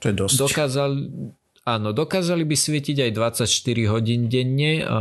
[0.00, 0.36] to je dosť.
[0.40, 0.98] dokázali,
[1.68, 3.10] áno, dokázali by svietiť aj
[3.44, 5.00] 24 hodín denne a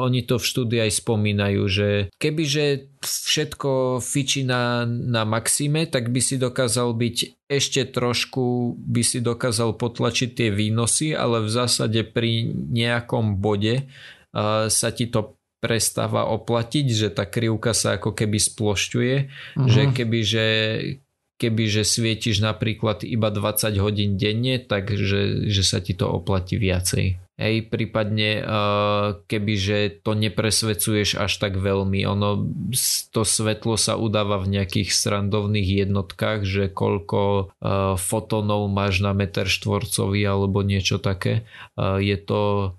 [0.00, 6.20] oni to v štúdii aj spomínajú, že kebyže všetko fičí na, na maxime, tak by
[6.24, 7.16] si dokázal byť
[7.52, 13.88] ešte trošku, by si dokázal potlačiť tie výnosy, ale v zásade pri nejakom bode
[14.68, 19.66] sa ti to prestáva oplatiť, že tá krivka sa ako keby splošťuje, uh-huh.
[19.66, 20.46] že keby, že
[21.38, 27.18] keby že svietiš napríklad iba 20 hodín denne, takže že sa ti to oplatí viacej.
[27.38, 28.42] Hej, prípadne
[29.30, 32.50] keby že to nepresvecuješ až tak veľmi, ono
[33.14, 37.54] to svetlo sa udáva v nejakých srandovných jednotkách, že koľko
[37.94, 41.46] fotónov máš na meter štvorcový alebo niečo také.
[41.78, 42.74] Je to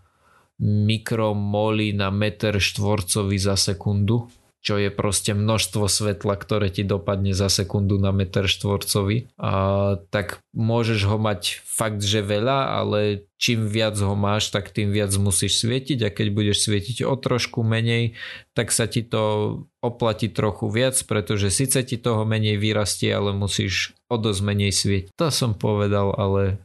[0.60, 4.28] mikromoly na meter štvorcový za sekundu,
[4.60, 9.32] čo je proste množstvo svetla, ktoré ti dopadne za sekundu na meter štvorcový.
[9.40, 14.92] A, tak môžeš ho mať fakt, že veľa, ale čím viac ho máš, tak tým
[14.92, 18.20] viac musíš svietiť a keď budeš svietiť o trošku menej,
[18.52, 23.96] tak sa ti to oplatí trochu viac, pretože síce ti toho menej vyrastie, ale musíš
[24.12, 25.16] o dosť menej svietiť.
[25.16, 26.60] To som povedal, ale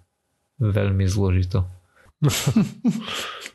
[0.59, 1.71] veľmi zložito.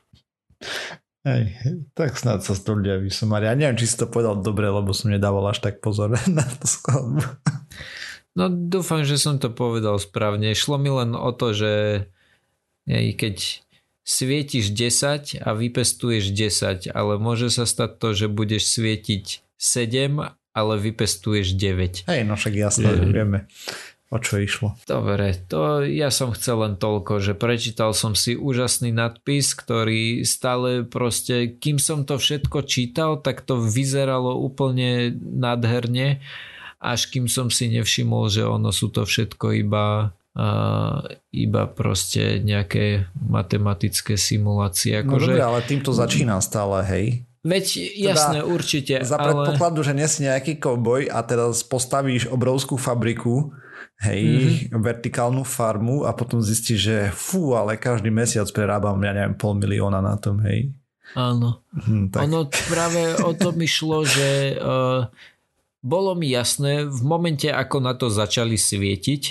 [1.27, 1.51] Hej,
[1.99, 3.43] tak snad sa to ľudia vysomali.
[3.43, 6.65] Ja neviem, či si to povedal dobre, lebo som nedával až tak pozor na to
[6.65, 7.23] skladbu.
[8.39, 10.55] No dúfam, že som to povedal správne.
[10.55, 11.71] Šlo mi len o to, že
[12.87, 13.35] keď
[14.07, 20.73] svietiš 10 a vypestuješ 10, ale môže sa stať to, že budeš svietiť 7, ale
[20.79, 22.09] vypestuješ 9.
[22.09, 23.05] Hej, no však jasne, je...
[23.11, 23.45] vieme
[24.09, 24.73] o čo išlo.
[24.89, 30.81] Dobre, to ja som chcel len toľko, že prečítal som si úžasný nadpis, ktorý stále
[30.81, 36.25] proste, kým som to všetko čítal, tak to vyzeralo úplne nádherne,
[36.81, 41.03] až kým som si nevšimol, že ono sú to všetko iba Uh,
[41.33, 45.01] iba proste nejaké matematické simulácie.
[45.01, 45.35] Ako no že...
[45.35, 47.05] dobre, ale týmto začína stále, hej.
[47.43, 47.65] Veď
[47.97, 48.93] jasné, teda, určite.
[49.03, 49.87] Za predpokladu, ale...
[49.89, 53.51] že nie si nejaký kovboj a teraz postavíš obrovskú fabriku,
[53.99, 54.79] hej, mm-hmm.
[54.79, 59.99] vertikálnu farmu a potom zistí, že fú, ale každý mesiac prerábam, ja neviem, pol milióna
[59.99, 60.71] na tom, hej.
[61.17, 61.65] Áno.
[61.73, 62.21] Hm, tak.
[62.29, 65.09] Ono práve o to mi šlo, že uh,
[65.81, 69.23] bolo mi jasné, v momente ako na to začali svietiť,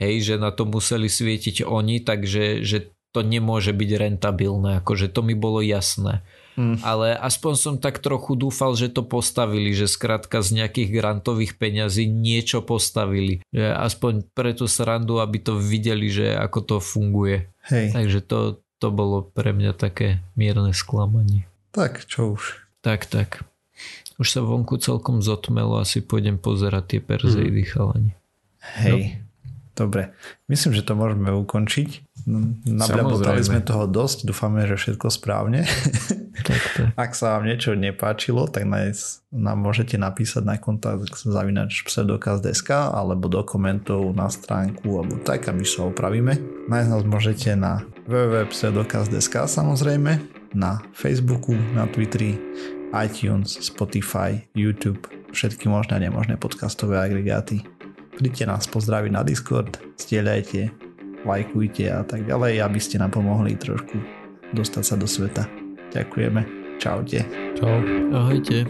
[0.00, 5.20] hej, že na to museli svietiť oni, takže že to nemôže byť rentabilné, akože to
[5.22, 6.26] mi bolo jasné.
[6.56, 6.82] Mm.
[6.82, 12.06] ale aspoň som tak trochu dúfal, že to postavili, že skrátka z nejakých grantových peňazí
[12.06, 13.44] niečo postavili.
[13.50, 17.50] Že aspoň pre tú srandu, aby to videli, že ako to funguje.
[17.68, 17.94] Hej.
[17.94, 18.38] Takže to,
[18.82, 21.46] to bolo pre mňa také mierne sklamanie.
[21.74, 22.64] Tak, čo už.
[22.84, 23.42] Tak, tak.
[24.22, 27.70] Už sa vonku celkom zotmelo, asi pôjdem pozerať tie Perzeidy mm.
[27.70, 28.12] chalani.
[28.78, 29.18] Hej.
[29.18, 29.24] No.
[29.74, 30.14] Dobre,
[30.46, 32.13] myslím, že to môžeme ukončiť.
[32.24, 35.68] Nabľabotali sme toho dosť, dúfame, že všetko správne.
[36.40, 36.86] Tak, tak.
[36.96, 43.44] Ak sa vám niečo nepáčilo, tak nám môžete napísať na kontakt zavinač pseudokaz.sk alebo do
[43.44, 46.40] komentov na stránku alebo tak a my sa opravíme.
[46.72, 50.12] Nájsť nás môžete na www.pseudokaz.sk samozrejme,
[50.56, 52.38] na Facebooku, na Twitteri,
[52.94, 57.66] iTunes, Spotify, YouTube, všetky možné a nemožné podcastové agregáty.
[58.14, 60.93] Príďte nás pozdraviť na Discord, stieľajte,
[61.24, 63.96] lajkujte a tak ďalej, aby ste nám pomohli trošku
[64.54, 65.44] dostať sa do sveta.
[65.90, 66.44] Ďakujeme.
[66.78, 67.24] Čaute.
[67.58, 67.80] Čau.
[68.12, 68.66] Ahojte.